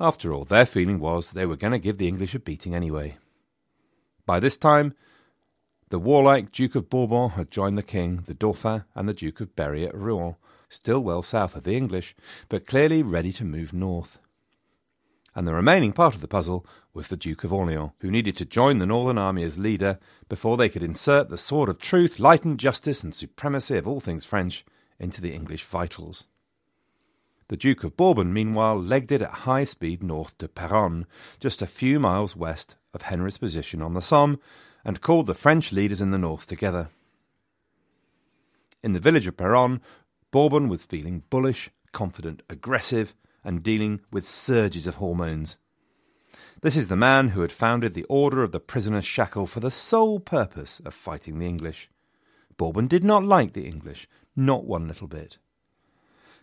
After 0.00 0.32
all, 0.32 0.44
their 0.44 0.64
feeling 0.64 0.98
was 0.98 1.30
they 1.30 1.44
were 1.44 1.56
going 1.56 1.72
to 1.72 1.78
give 1.78 1.98
the 1.98 2.08
English 2.08 2.34
a 2.34 2.38
beating 2.38 2.74
anyway. 2.74 3.18
By 4.24 4.40
this 4.40 4.56
time, 4.56 4.94
the 5.90 5.98
warlike 5.98 6.52
Duke 6.52 6.74
of 6.74 6.88
Bourbon 6.88 7.30
had 7.30 7.50
joined 7.50 7.76
the 7.76 7.82
King, 7.82 8.24
the 8.26 8.32
Dauphin, 8.32 8.84
and 8.94 9.06
the 9.06 9.12
Duke 9.12 9.40
of 9.40 9.54
Berry 9.54 9.84
at 9.84 9.94
Rouen, 9.94 10.36
still 10.74 11.00
well 11.00 11.22
south 11.22 11.56
of 11.56 11.64
the 11.64 11.76
English, 11.76 12.14
but 12.48 12.66
clearly 12.66 13.02
ready 13.02 13.32
to 13.32 13.44
move 13.44 13.72
north. 13.72 14.18
And 15.34 15.46
the 15.46 15.54
remaining 15.54 15.92
part 15.92 16.14
of 16.14 16.20
the 16.20 16.28
puzzle 16.28 16.64
was 16.92 17.08
the 17.08 17.16
Duke 17.16 17.42
of 17.42 17.52
Orleans, 17.52 17.90
who 18.00 18.10
needed 18.10 18.36
to 18.36 18.44
join 18.44 18.78
the 18.78 18.86
Northern 18.86 19.18
Army 19.18 19.42
as 19.42 19.58
leader 19.58 19.98
before 20.28 20.56
they 20.56 20.68
could 20.68 20.82
insert 20.82 21.28
the 21.28 21.38
sword 21.38 21.68
of 21.68 21.78
truth, 21.78 22.20
light 22.20 22.44
and 22.44 22.58
justice, 22.58 23.02
and 23.02 23.14
supremacy 23.14 23.76
of 23.76 23.88
all 23.88 24.00
things 24.00 24.24
French 24.24 24.64
into 25.00 25.20
the 25.20 25.32
English 25.32 25.64
vitals. 25.64 26.26
The 27.48 27.56
Duke 27.56 27.84
of 27.84 27.96
Bourbon, 27.96 28.32
meanwhile, 28.32 28.80
legged 28.80 29.12
it 29.12 29.22
at 29.22 29.30
high 29.30 29.64
speed 29.64 30.02
north 30.02 30.38
to 30.38 30.48
Peronne, 30.48 31.06
just 31.40 31.60
a 31.60 31.66
few 31.66 32.00
miles 32.00 32.36
west 32.36 32.76
of 32.94 33.02
Henry's 33.02 33.38
position 33.38 33.82
on 33.82 33.94
the 33.94 34.00
Somme, 34.02 34.40
and 34.84 35.00
called 35.00 35.26
the 35.26 35.34
French 35.34 35.72
leaders 35.72 36.00
in 36.00 36.10
the 36.10 36.18
north 36.18 36.46
together. 36.46 36.88
In 38.82 38.92
the 38.92 39.00
village 39.00 39.26
of 39.26 39.36
Peronne, 39.36 39.80
Bourbon 40.34 40.68
was 40.68 40.82
feeling 40.82 41.22
bullish, 41.30 41.70
confident, 41.92 42.42
aggressive, 42.50 43.14
and 43.44 43.62
dealing 43.62 44.00
with 44.10 44.28
surges 44.28 44.88
of 44.88 44.96
hormones. 44.96 45.58
This 46.60 46.76
is 46.76 46.88
the 46.88 46.96
man 46.96 47.28
who 47.28 47.42
had 47.42 47.52
founded 47.52 47.94
the 47.94 48.02
Order 48.08 48.42
of 48.42 48.50
the 48.50 48.58
Prisoner's 48.58 49.04
Shackle 49.04 49.46
for 49.46 49.60
the 49.60 49.70
sole 49.70 50.18
purpose 50.18 50.80
of 50.84 50.92
fighting 50.92 51.38
the 51.38 51.46
English. 51.46 51.88
Bourbon 52.56 52.88
did 52.88 53.04
not 53.04 53.24
like 53.24 53.52
the 53.52 53.68
English, 53.68 54.08
not 54.34 54.64
one 54.64 54.88
little 54.88 55.06
bit. 55.06 55.38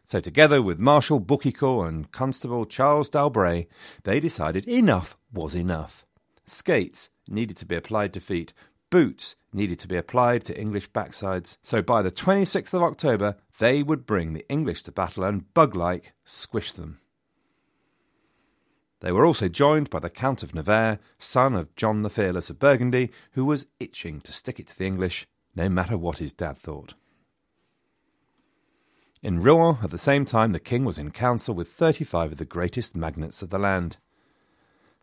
So, 0.05 0.21
together 0.21 0.61
with 0.61 0.79
Marshal 0.79 1.19
Boucicault 1.19 1.81
and 1.81 2.09
Constable 2.13 2.65
Charles 2.65 3.09
d'Albret, 3.09 3.67
they 4.05 4.21
decided 4.21 4.69
enough 4.69 5.17
was 5.33 5.53
enough. 5.53 6.05
Skates 6.45 7.09
needed 7.27 7.57
to 7.57 7.65
be 7.65 7.75
applied 7.75 8.13
to 8.13 8.21
feet, 8.21 8.53
boots 8.91 9.35
needed 9.53 9.79
to 9.79 9.87
be 9.87 9.97
applied 9.97 10.45
to 10.45 10.59
English 10.59 10.91
backsides. 10.91 11.57
So, 11.63 11.81
by 11.81 12.03
the 12.03 12.11
26th 12.11 12.73
of 12.75 12.83
October, 12.83 13.37
they 13.61 13.83
would 13.83 14.07
bring 14.07 14.33
the 14.33 14.49
English 14.49 14.81
to 14.81 14.91
battle 14.91 15.23
and, 15.23 15.53
bug 15.53 15.75
like, 15.75 16.13
squish 16.25 16.71
them. 16.71 16.99
They 19.01 19.11
were 19.11 19.23
also 19.23 19.47
joined 19.47 19.91
by 19.91 19.99
the 19.99 20.09
Count 20.09 20.41
of 20.41 20.55
Nevers, 20.55 20.97
son 21.19 21.53
of 21.53 21.75
John 21.75 22.01
the 22.01 22.09
Fearless 22.09 22.49
of 22.49 22.57
Burgundy, 22.57 23.11
who 23.33 23.45
was 23.45 23.67
itching 23.79 24.19
to 24.21 24.33
stick 24.33 24.59
it 24.59 24.69
to 24.69 24.77
the 24.79 24.87
English, 24.87 25.27
no 25.55 25.69
matter 25.69 25.95
what 25.95 26.17
his 26.17 26.33
dad 26.33 26.57
thought. 26.57 26.95
In 29.21 29.43
Rouen, 29.43 29.77
at 29.83 29.91
the 29.91 29.99
same 29.99 30.25
time, 30.25 30.53
the 30.53 30.59
king 30.59 30.83
was 30.83 30.97
in 30.97 31.11
council 31.11 31.53
with 31.53 31.67
35 31.67 32.31
of 32.31 32.37
the 32.39 32.45
greatest 32.45 32.95
magnates 32.95 33.43
of 33.43 33.51
the 33.51 33.59
land. 33.59 33.97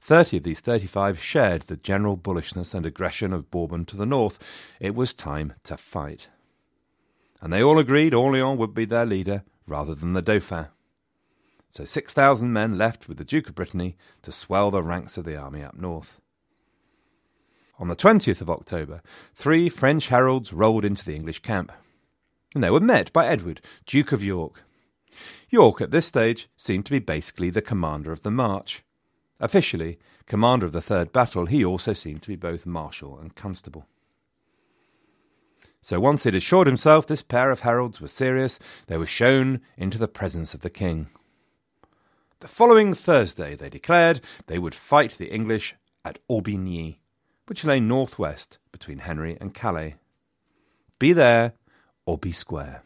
Thirty 0.00 0.38
of 0.38 0.42
these 0.42 0.58
35 0.58 1.22
shared 1.22 1.62
the 1.62 1.76
general 1.76 2.16
bullishness 2.16 2.74
and 2.74 2.84
aggression 2.84 3.32
of 3.32 3.52
Bourbon 3.52 3.84
to 3.84 3.96
the 3.96 4.04
north. 4.04 4.40
It 4.80 4.96
was 4.96 5.14
time 5.14 5.52
to 5.62 5.76
fight. 5.76 6.26
And 7.40 7.52
they 7.52 7.62
all 7.62 7.78
agreed 7.78 8.14
Orleans 8.14 8.58
would 8.58 8.74
be 8.74 8.84
their 8.84 9.06
leader 9.06 9.44
rather 9.66 9.94
than 9.94 10.12
the 10.12 10.22
Dauphin. 10.22 10.66
So 11.70 11.84
6,000 11.84 12.52
men 12.52 12.78
left 12.78 13.08
with 13.08 13.18
the 13.18 13.24
Duke 13.24 13.48
of 13.48 13.54
Brittany 13.54 13.96
to 14.22 14.32
swell 14.32 14.70
the 14.70 14.82
ranks 14.82 15.16
of 15.16 15.24
the 15.24 15.36
army 15.36 15.62
up 15.62 15.76
north. 15.76 16.20
On 17.78 17.88
the 17.88 17.94
20th 17.94 18.40
of 18.40 18.50
October, 18.50 19.02
three 19.34 19.68
French 19.68 20.08
heralds 20.08 20.52
rolled 20.52 20.84
into 20.84 21.04
the 21.04 21.14
English 21.14 21.40
camp 21.40 21.70
and 22.54 22.64
they 22.64 22.70
were 22.70 22.80
met 22.80 23.12
by 23.12 23.26
Edward, 23.26 23.60
Duke 23.86 24.12
of 24.12 24.24
York. 24.24 24.64
York 25.50 25.80
at 25.80 25.90
this 25.90 26.06
stage 26.06 26.48
seemed 26.56 26.86
to 26.86 26.92
be 26.92 26.98
basically 26.98 27.50
the 27.50 27.62
commander 27.62 28.12
of 28.12 28.22
the 28.22 28.30
march. 28.30 28.82
Officially, 29.40 29.98
commander 30.26 30.66
of 30.66 30.72
the 30.72 30.80
third 30.80 31.12
battle, 31.12 31.46
he 31.46 31.64
also 31.64 31.92
seemed 31.92 32.22
to 32.22 32.28
be 32.28 32.36
both 32.36 32.66
marshal 32.66 33.18
and 33.18 33.34
constable. 33.34 33.86
So 35.80 36.00
once 36.00 36.24
he'd 36.24 36.34
assured 36.34 36.66
himself 36.66 37.06
this 37.06 37.22
pair 37.22 37.50
of 37.50 37.60
heralds 37.60 38.00
were 38.00 38.08
serious, 38.08 38.58
they 38.86 38.96
were 38.96 39.06
shown 39.06 39.60
into 39.76 39.98
the 39.98 40.08
presence 40.08 40.54
of 40.54 40.60
the 40.60 40.70
king. 40.70 41.06
The 42.40 42.48
following 42.48 42.94
Thursday, 42.94 43.54
they 43.54 43.68
declared, 43.68 44.20
they 44.46 44.58
would 44.58 44.74
fight 44.74 45.12
the 45.12 45.32
English 45.32 45.74
at 46.04 46.18
Aubigny, 46.28 46.98
which 47.46 47.64
lay 47.64 47.80
northwest 47.80 48.58
between 48.70 48.98
Henry 48.98 49.36
and 49.40 49.54
Calais. 49.54 49.96
Be 50.98 51.12
there 51.12 51.54
or 52.06 52.18
be 52.18 52.32
square. 52.32 52.82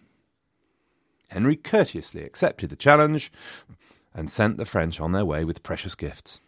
Henry 1.30 1.56
courteously 1.56 2.22
accepted 2.22 2.70
the 2.70 2.76
challenge 2.76 3.32
and 4.14 4.30
sent 4.30 4.58
the 4.58 4.66
French 4.66 5.00
on 5.00 5.12
their 5.12 5.24
way 5.24 5.44
with 5.44 5.62
precious 5.62 5.94
gifts. 5.94 6.40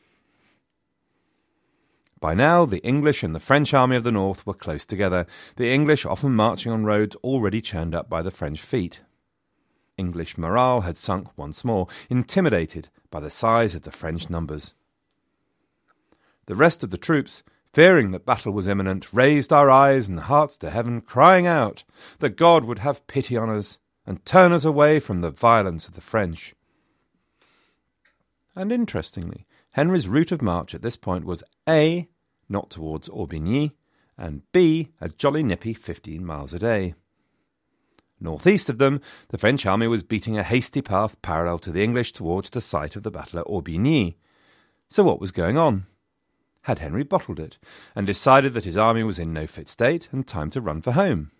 By 2.24 2.32
now, 2.32 2.64
the 2.64 2.82
English 2.82 3.22
and 3.22 3.34
the 3.34 3.38
French 3.38 3.74
army 3.74 3.96
of 3.96 4.02
the 4.02 4.10
north 4.10 4.46
were 4.46 4.54
close 4.54 4.86
together, 4.86 5.26
the 5.56 5.70
English 5.70 6.06
often 6.06 6.34
marching 6.34 6.72
on 6.72 6.86
roads 6.86 7.16
already 7.16 7.60
churned 7.60 7.94
up 7.94 8.08
by 8.08 8.22
the 8.22 8.30
French 8.30 8.62
feet. 8.62 9.00
English 9.98 10.38
morale 10.38 10.80
had 10.80 10.96
sunk 10.96 11.36
once 11.36 11.66
more, 11.66 11.86
intimidated 12.08 12.88
by 13.10 13.20
the 13.20 13.28
size 13.28 13.74
of 13.74 13.82
the 13.82 13.90
French 13.90 14.30
numbers. 14.30 14.72
The 16.46 16.54
rest 16.54 16.82
of 16.82 16.88
the 16.90 16.96
troops 16.96 17.42
fearing 17.74 18.12
that 18.12 18.24
battle 18.24 18.52
was 18.52 18.66
imminent, 18.66 19.12
raised 19.12 19.52
our 19.52 19.70
eyes 19.70 20.08
and 20.08 20.20
hearts 20.20 20.56
to 20.56 20.70
heaven, 20.70 21.02
crying 21.02 21.46
out 21.46 21.84
that 22.20 22.38
God 22.38 22.64
would 22.64 22.78
have 22.78 23.06
pity 23.06 23.36
on 23.36 23.50
us 23.50 23.78
and 24.06 24.24
turn 24.24 24.50
us 24.52 24.64
away 24.64 24.98
from 24.98 25.20
the 25.20 25.30
violence 25.30 25.86
of 25.86 25.94
the 25.94 26.00
French. 26.00 26.54
And 28.56 28.72
interestingly, 28.72 29.44
Henry's 29.72 30.08
route 30.08 30.32
of 30.32 30.40
march 30.40 30.74
at 30.74 30.80
this 30.80 30.96
point 30.96 31.26
was 31.26 31.42
A, 31.68 32.08
not 32.48 32.70
towards 32.70 33.08
Aubigny, 33.08 33.72
and 34.16 34.42
B, 34.52 34.90
a 35.00 35.08
jolly 35.08 35.42
nippy 35.42 35.74
fifteen 35.74 36.24
miles 36.24 36.54
a 36.54 36.58
day. 36.58 36.94
Northeast 38.20 38.68
of 38.68 38.78
them, 38.78 39.00
the 39.28 39.38
French 39.38 39.66
army 39.66 39.86
was 39.86 40.02
beating 40.02 40.38
a 40.38 40.42
hasty 40.42 40.80
path 40.80 41.20
parallel 41.20 41.58
to 41.58 41.72
the 41.72 41.82
English 41.82 42.12
towards 42.12 42.50
the 42.50 42.60
site 42.60 42.96
of 42.96 43.02
the 43.02 43.10
battle 43.10 43.40
at 43.40 43.46
Aubigny. 43.46 44.14
So 44.88 45.02
what 45.02 45.20
was 45.20 45.32
going 45.32 45.58
on? 45.58 45.84
had 46.62 46.78
Henry 46.78 47.02
bottled 47.02 47.38
it, 47.38 47.58
and 47.94 48.06
decided 48.06 48.54
that 48.54 48.64
his 48.64 48.78
army 48.78 49.02
was 49.02 49.18
in 49.18 49.34
no 49.34 49.46
fit 49.46 49.68
state 49.68 50.08
and 50.10 50.26
time 50.26 50.48
to 50.48 50.62
run 50.62 50.80
for 50.80 50.92
home. 50.92 51.30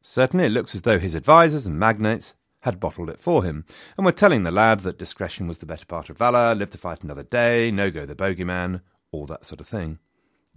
Certainly 0.00 0.46
it 0.46 0.52
looks 0.52 0.76
as 0.76 0.82
though 0.82 1.00
his 1.00 1.16
advisers 1.16 1.66
and 1.66 1.78
magnates 1.78 2.34
had 2.60 2.78
bottled 2.78 3.10
it 3.10 3.18
for 3.18 3.42
him, 3.42 3.64
and 3.96 4.06
were 4.06 4.12
telling 4.12 4.44
the 4.44 4.52
lad 4.52 4.80
that 4.80 4.98
discretion 4.98 5.48
was 5.48 5.58
the 5.58 5.66
better 5.66 5.86
part 5.86 6.08
of 6.08 6.18
valour, 6.18 6.54
live 6.54 6.70
to 6.70 6.78
fight 6.78 7.02
another 7.02 7.24
day, 7.24 7.72
no 7.72 7.90
go 7.90 8.06
the 8.06 8.14
bogeyman, 8.14 8.80
all 9.12 9.26
that 9.26 9.44
sort 9.44 9.60
of 9.60 9.68
thing. 9.68 9.98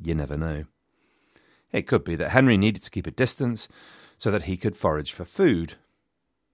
You 0.01 0.15
never 0.15 0.37
know. 0.37 0.65
It 1.71 1.87
could 1.87 2.03
be 2.03 2.15
that 2.15 2.31
Henry 2.31 2.57
needed 2.57 2.83
to 2.83 2.91
keep 2.91 3.05
a 3.05 3.11
distance 3.11 3.67
so 4.17 4.31
that 4.31 4.43
he 4.43 4.57
could 4.57 4.77
forage 4.77 5.11
for 5.11 5.25
food, 5.25 5.75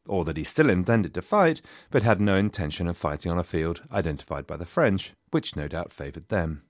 or 0.07 0.25
that 0.25 0.37
he 0.37 0.43
still 0.43 0.69
intended 0.69 1.13
to 1.13 1.21
fight, 1.21 1.61
but 1.91 2.03
had 2.03 2.19
no 2.19 2.35
intention 2.35 2.87
of 2.87 2.97
fighting 2.97 3.31
on 3.31 3.37
a 3.37 3.43
field 3.43 3.83
identified 3.91 4.47
by 4.47 4.57
the 4.57 4.65
French, 4.65 5.13
which 5.29 5.55
no 5.55 5.67
doubt 5.67 5.93
favoured 5.93 6.27
them. 6.29 6.63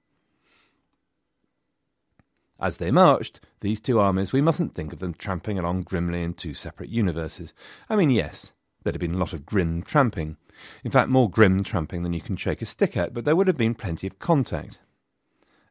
As 2.60 2.78
they 2.78 2.92
marched, 2.92 3.40
these 3.62 3.82
two 3.82 4.00
armies, 4.00 4.32
we 4.32 4.42
mustn't 4.42 4.76
think 4.76 4.94
of 4.94 5.00
them 5.00 5.16
tramping 5.16 5.58
along 5.58 5.84
grimly 5.84 6.22
in 6.22 6.34
two 6.36 6.54
separate 6.54 6.90
universes. 6.90 7.54
I 7.90 7.96
mean, 7.96 8.12
yes, 8.12 8.52
there'd 8.84 8.96
have 8.96 9.00
been 9.00 9.16
a 9.16 9.18
lot 9.18 9.34
of 9.34 9.48
grim 9.48 9.82
tramping. 9.82 10.38
In 10.84 10.92
fact, 10.92 11.10
more 11.10 11.30
grim 11.30 11.64
tramping 11.64 12.04
than 12.04 12.14
you 12.14 12.22
can 12.22 12.36
shake 12.36 12.62
a 12.62 12.68
stick 12.68 12.96
at, 12.96 13.14
but 13.14 13.26
there 13.26 13.36
would 13.36 13.48
have 13.48 13.58
been 13.58 13.74
plenty 13.74 14.06
of 14.06 14.20
contact. 14.20 14.78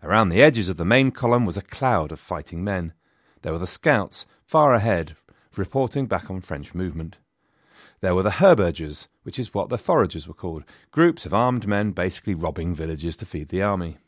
Around 0.03 0.31
the 0.31 0.43
edges 0.43 0.69
of 0.69 0.77
the 0.77 0.85
main 0.85 1.11
column 1.11 1.45
was 1.45 1.57
a 1.57 1.63
cloud 1.63 2.11
of 2.11 2.21
fighting 2.21 2.65
men. 2.65 2.95
There 3.43 3.53
were 3.53 3.59
the 3.59 3.67
scouts, 3.67 4.27
far 4.45 4.75
ahead, 4.75 5.17
reporting 5.57 6.07
back 6.07 6.31
on 6.31 6.41
French 6.41 6.75
movement. 6.75 7.17
There 8.01 8.15
were 8.15 8.23
the 8.23 8.31
herbergers, 8.31 9.09
which 9.25 9.39
is 9.39 9.53
what 9.53 9.69
the 9.69 9.77
foragers 9.77 10.27
were 10.27 10.35
called, 10.35 10.65
groups 10.91 11.27
of 11.27 11.35
armed 11.35 11.67
men 11.67 11.93
basically 11.93 12.35
robbing 12.35 12.75
villages 12.75 13.17
to 13.19 13.27
feed 13.27 13.49
the 13.49 13.63
army. 13.63 13.99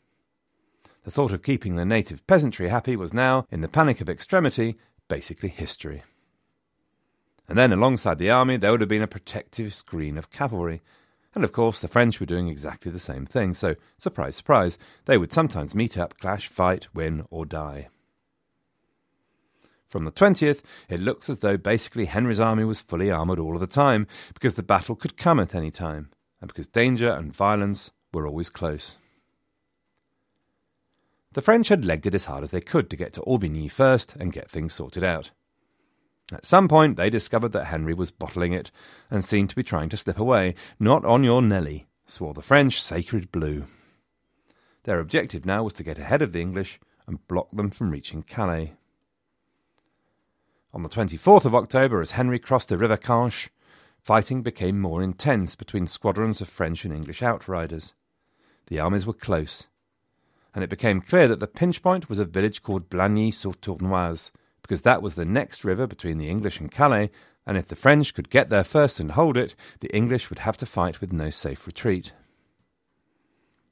The 1.03 1.11
thought 1.11 1.31
of 1.31 1.43
keeping 1.43 1.75
the 1.75 1.85
native 1.85 2.25
peasantry 2.25 2.69
happy 2.69 2.95
was 2.95 3.13
now, 3.13 3.45
in 3.51 3.61
the 3.61 3.67
panic 3.67 4.01
of 4.01 4.09
extremity, 4.09 4.77
basically 5.07 5.49
history. 5.49 6.03
And 7.47 7.57
then 7.57 7.71
alongside 7.71 8.17
the 8.17 8.31
army 8.31 8.57
there 8.57 8.71
would 8.71 8.81
have 8.81 8.89
been 8.89 9.01
a 9.01 9.07
protective 9.07 9.73
screen 9.73 10.17
of 10.17 10.31
cavalry. 10.31 10.81
And 11.35 11.43
of 11.43 11.51
course 11.51 11.79
the 11.79 11.87
French 11.87 12.19
were 12.19 12.25
doing 12.25 12.47
exactly 12.47 12.91
the 12.91 12.99
same 12.99 13.25
thing, 13.25 13.53
so 13.53 13.75
surprise, 13.97 14.35
surprise, 14.35 14.77
they 15.05 15.17
would 15.17 15.31
sometimes 15.31 15.73
meet 15.73 15.97
up, 15.97 16.19
clash, 16.19 16.47
fight, 16.47 16.87
win, 16.93 17.25
or 17.29 17.45
die. 17.45 17.89
From 19.87 20.05
the 20.05 20.11
20th, 20.11 20.61
it 20.89 20.99
looks 20.99 21.29
as 21.29 21.39
though 21.39 21.57
basically 21.57 22.05
Henry's 22.05 22.39
army 22.39 22.63
was 22.63 22.79
fully 22.79 23.11
armoured 23.11 23.39
all 23.39 23.53
of 23.53 23.61
the 23.61 23.67
time, 23.67 24.07
because 24.33 24.55
the 24.55 24.63
battle 24.63 24.95
could 24.95 25.17
come 25.17 25.39
at 25.39 25.53
any 25.53 25.69
time, 25.69 26.09
and 26.41 26.47
because 26.47 26.67
danger 26.67 27.11
and 27.11 27.35
violence 27.35 27.91
were 28.11 28.27
always 28.27 28.49
close. 28.49 28.97
The 31.33 31.41
French 31.41 31.69
had 31.69 31.85
legged 31.85 32.07
it 32.07 32.15
as 32.15 32.25
hard 32.25 32.43
as 32.43 32.51
they 32.51 32.61
could 32.61 32.89
to 32.89 32.95
get 32.95 33.13
to 33.13 33.21
Aubigny 33.21 33.69
first 33.69 34.15
and 34.19 34.33
get 34.33 34.49
things 34.49 34.73
sorted 34.73 35.03
out. 35.03 35.31
At 36.31 36.45
some 36.45 36.67
point, 36.67 36.95
they 36.95 37.09
discovered 37.09 37.51
that 37.51 37.65
Henry 37.65 37.93
was 37.93 38.11
bottling 38.11 38.53
it 38.53 38.71
and 39.11 39.23
seemed 39.23 39.49
to 39.49 39.55
be 39.55 39.63
trying 39.63 39.89
to 39.89 39.97
slip 39.97 40.17
away. 40.17 40.55
Not 40.79 41.03
on 41.03 41.23
your 41.23 41.41
Nelly, 41.41 41.87
swore 42.05 42.33
the 42.33 42.41
French 42.41 42.81
sacred 42.81 43.31
blue. 43.31 43.65
Their 44.83 44.99
objective 44.99 45.45
now 45.45 45.63
was 45.63 45.73
to 45.73 45.83
get 45.83 45.97
ahead 45.97 46.21
of 46.21 46.33
the 46.33 46.41
English 46.41 46.79
and 47.07 47.25
block 47.27 47.49
them 47.51 47.69
from 47.69 47.91
reaching 47.91 48.23
Calais. 48.23 48.73
On 50.73 50.81
the 50.81 50.89
24th 50.89 51.45
of 51.45 51.53
October, 51.53 52.01
as 52.01 52.11
Henry 52.11 52.39
crossed 52.39 52.69
the 52.69 52.77
River 52.77 52.97
Canche, 52.97 53.49
fighting 53.99 54.41
became 54.41 54.79
more 54.79 55.03
intense 55.03 55.55
between 55.55 55.87
squadrons 55.87 56.41
of 56.41 56.49
French 56.49 56.83
and 56.83 56.93
English 56.93 57.21
outriders. 57.21 57.93
The 58.67 58.79
armies 58.79 59.05
were 59.05 59.13
close, 59.13 59.67
and 60.55 60.63
it 60.63 60.69
became 60.69 61.01
clear 61.01 61.27
that 61.27 61.39
the 61.39 61.47
pinch 61.47 61.81
point 61.81 62.09
was 62.09 62.17
a 62.17 62.25
village 62.25 62.63
called 62.63 62.89
Blangy-sur-Ternoise, 62.89 64.31
because 64.63 64.81
that 64.81 65.03
was 65.03 65.13
the 65.13 65.25
next 65.25 65.63
river 65.63 65.85
between 65.85 66.17
the 66.17 66.29
English 66.29 66.59
and 66.59 66.71
Calais, 66.71 67.11
and 67.45 67.57
if 67.57 67.67
the 67.67 67.75
French 67.75 68.15
could 68.15 68.31
get 68.31 68.49
there 68.49 68.63
first 68.63 68.99
and 68.99 69.11
hold 69.11 69.37
it, 69.37 69.53
the 69.81 69.95
English 69.95 70.29
would 70.31 70.39
have 70.39 70.57
to 70.57 70.65
fight 70.65 70.99
with 70.99 71.13
no 71.13 71.29
safe 71.29 71.67
retreat. 71.67 72.13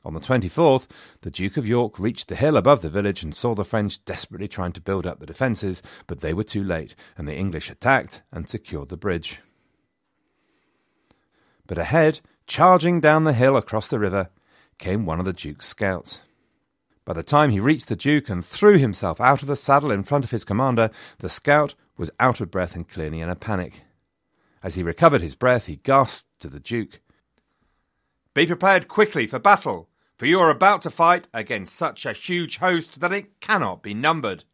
On 0.03 0.13
the 0.13 0.19
24th, 0.19 0.87
the 1.21 1.29
Duke 1.29 1.57
of 1.57 1.67
York 1.67 1.99
reached 1.99 2.27
the 2.27 2.35
hill 2.35 2.57
above 2.57 2.81
the 2.81 2.89
village 2.89 3.23
and 3.23 3.35
saw 3.35 3.53
the 3.53 3.63
French 3.63 4.03
desperately 4.03 4.47
trying 4.47 4.71
to 4.73 4.81
build 4.81 5.05
up 5.05 5.19
the 5.19 5.25
defences, 5.25 5.81
but 6.07 6.21
they 6.21 6.33
were 6.33 6.43
too 6.43 6.63
late, 6.63 6.95
and 7.17 7.27
the 7.27 7.35
English 7.35 7.69
attacked 7.69 8.21
and 8.31 8.49
secured 8.49 8.89
the 8.89 8.97
bridge. 8.97 9.39
But 11.67 11.77
ahead, 11.77 12.19
charging 12.47 12.99
down 12.99 13.23
the 13.23 13.33
hill 13.33 13.55
across 13.55 13.87
the 13.87 13.99
river, 13.99 14.29
came 14.79 15.05
one 15.05 15.19
of 15.19 15.25
the 15.25 15.33
Duke's 15.33 15.67
scouts. 15.67 16.21
By 17.11 17.15
the 17.15 17.23
time 17.23 17.49
he 17.49 17.59
reached 17.59 17.89
the 17.89 17.97
Duke 17.97 18.29
and 18.29 18.45
threw 18.45 18.77
himself 18.77 19.19
out 19.19 19.41
of 19.41 19.49
the 19.49 19.57
saddle 19.57 19.91
in 19.91 20.03
front 20.03 20.23
of 20.23 20.31
his 20.31 20.45
commander, 20.45 20.89
the 21.17 21.27
scout 21.27 21.75
was 21.97 22.09
out 22.21 22.39
of 22.39 22.49
breath 22.49 22.73
and 22.73 22.87
clearly 22.87 23.19
in 23.19 23.27
a 23.27 23.35
panic. 23.35 23.81
As 24.63 24.75
he 24.75 24.81
recovered 24.81 25.21
his 25.21 25.35
breath, 25.35 25.65
he 25.65 25.75
gasped 25.75 26.29
to 26.39 26.47
the 26.47 26.61
Duke 26.61 27.01
Be 28.33 28.47
prepared 28.47 28.87
quickly 28.87 29.27
for 29.27 29.39
battle, 29.39 29.89
for 30.17 30.25
you 30.25 30.39
are 30.39 30.49
about 30.49 30.83
to 30.83 30.89
fight 30.89 31.27
against 31.33 31.75
such 31.75 32.05
a 32.05 32.13
huge 32.13 32.59
host 32.59 33.01
that 33.01 33.11
it 33.11 33.41
cannot 33.41 33.83
be 33.83 33.93
numbered. 33.93 34.45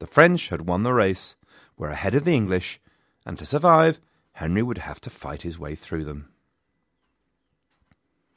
The 0.00 0.06
French 0.06 0.50
had 0.50 0.68
won 0.68 0.82
the 0.82 0.92
race, 0.92 1.36
were 1.78 1.88
ahead 1.88 2.14
of 2.14 2.26
the 2.26 2.34
English, 2.34 2.82
and 3.24 3.38
to 3.38 3.46
survive, 3.46 3.98
Henry 4.32 4.62
would 4.62 4.76
have 4.76 5.00
to 5.00 5.08
fight 5.08 5.40
his 5.40 5.58
way 5.58 5.74
through 5.74 6.04
them. 6.04 6.33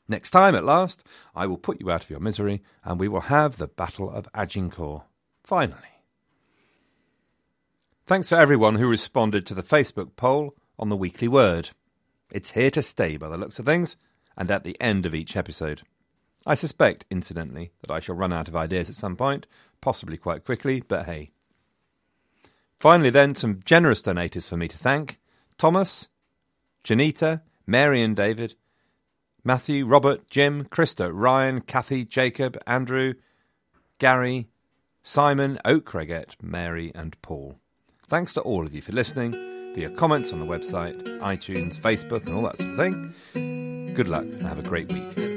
Next 0.07 0.31
time, 0.31 0.55
at 0.55 0.63
last, 0.63 1.03
I 1.35 1.47
will 1.47 1.57
put 1.57 1.81
you 1.81 1.91
out 1.91 2.03
of 2.03 2.09
your 2.09 2.19
misery, 2.19 2.63
and 2.83 2.99
we 2.99 3.07
will 3.07 3.21
have 3.21 3.57
the 3.57 3.67
Battle 3.67 4.09
of 4.09 4.27
Agincourt. 4.33 5.03
Finally. 5.43 5.81
Thanks 8.05 8.29
to 8.29 8.37
everyone 8.37 8.75
who 8.75 8.89
responded 8.89 9.45
to 9.45 9.53
the 9.53 9.63
Facebook 9.63 10.15
poll 10.15 10.55
on 10.79 10.87
the 10.89 10.95
weekly 10.95 11.27
word. 11.27 11.71
It's 12.31 12.51
here 12.51 12.71
to 12.71 12.81
stay 12.81 13.17
by 13.17 13.27
the 13.27 13.37
looks 13.37 13.59
of 13.59 13.65
things, 13.65 13.97
and 14.37 14.49
at 14.49 14.63
the 14.63 14.79
end 14.79 15.05
of 15.05 15.13
each 15.13 15.35
episode. 15.35 15.81
I 16.45 16.55
suspect, 16.55 17.03
incidentally, 17.11 17.71
that 17.81 17.91
I 17.91 17.99
shall 17.99 18.15
run 18.15 18.31
out 18.31 18.47
of 18.47 18.55
ideas 18.55 18.89
at 18.89 18.95
some 18.95 19.17
point, 19.17 19.45
possibly 19.81 20.15
quite 20.15 20.45
quickly, 20.45 20.79
but 20.79 21.05
hey. 21.05 21.31
Finally, 22.79 23.09
then, 23.09 23.35
some 23.35 23.59
generous 23.65 24.01
donators 24.01 24.47
for 24.47 24.55
me 24.55 24.69
to 24.69 24.77
thank 24.77 25.19
Thomas, 25.57 26.07
Janita, 26.85 27.41
Mary 27.65 28.01
and 28.01 28.15
David, 28.15 28.55
Matthew, 29.47 29.85
Robert, 29.85 30.29
Jim, 30.29 30.65
Krista, 30.65 31.09
Ryan, 31.09 31.61
Kathy, 31.61 32.03
Jacob, 32.03 32.61
Andrew, 32.67 33.13
Gary, 33.97 34.49
Simon, 35.03 35.57
Oakreget, 35.63 36.35
Mary, 36.41 36.91
and 36.93 37.15
Paul. 37.21 37.57
Thanks 38.09 38.33
to 38.33 38.41
all 38.41 38.65
of 38.65 38.75
you 38.75 38.81
for 38.81 38.91
listening, 38.91 39.31
for 39.73 39.79
your 39.79 39.91
comments 39.91 40.33
on 40.33 40.41
the 40.41 40.45
website, 40.45 41.01
iTunes, 41.21 41.79
Facebook, 41.79 42.25
and 42.25 42.35
all 42.35 42.41
that 42.41 42.57
sort 42.57 42.71
of 42.71 42.77
thing. 42.77 43.93
Good 43.93 44.09
luck 44.09 44.23
and 44.23 44.41
have 44.41 44.59
a 44.59 44.63
great 44.63 44.91
week. 44.91 45.36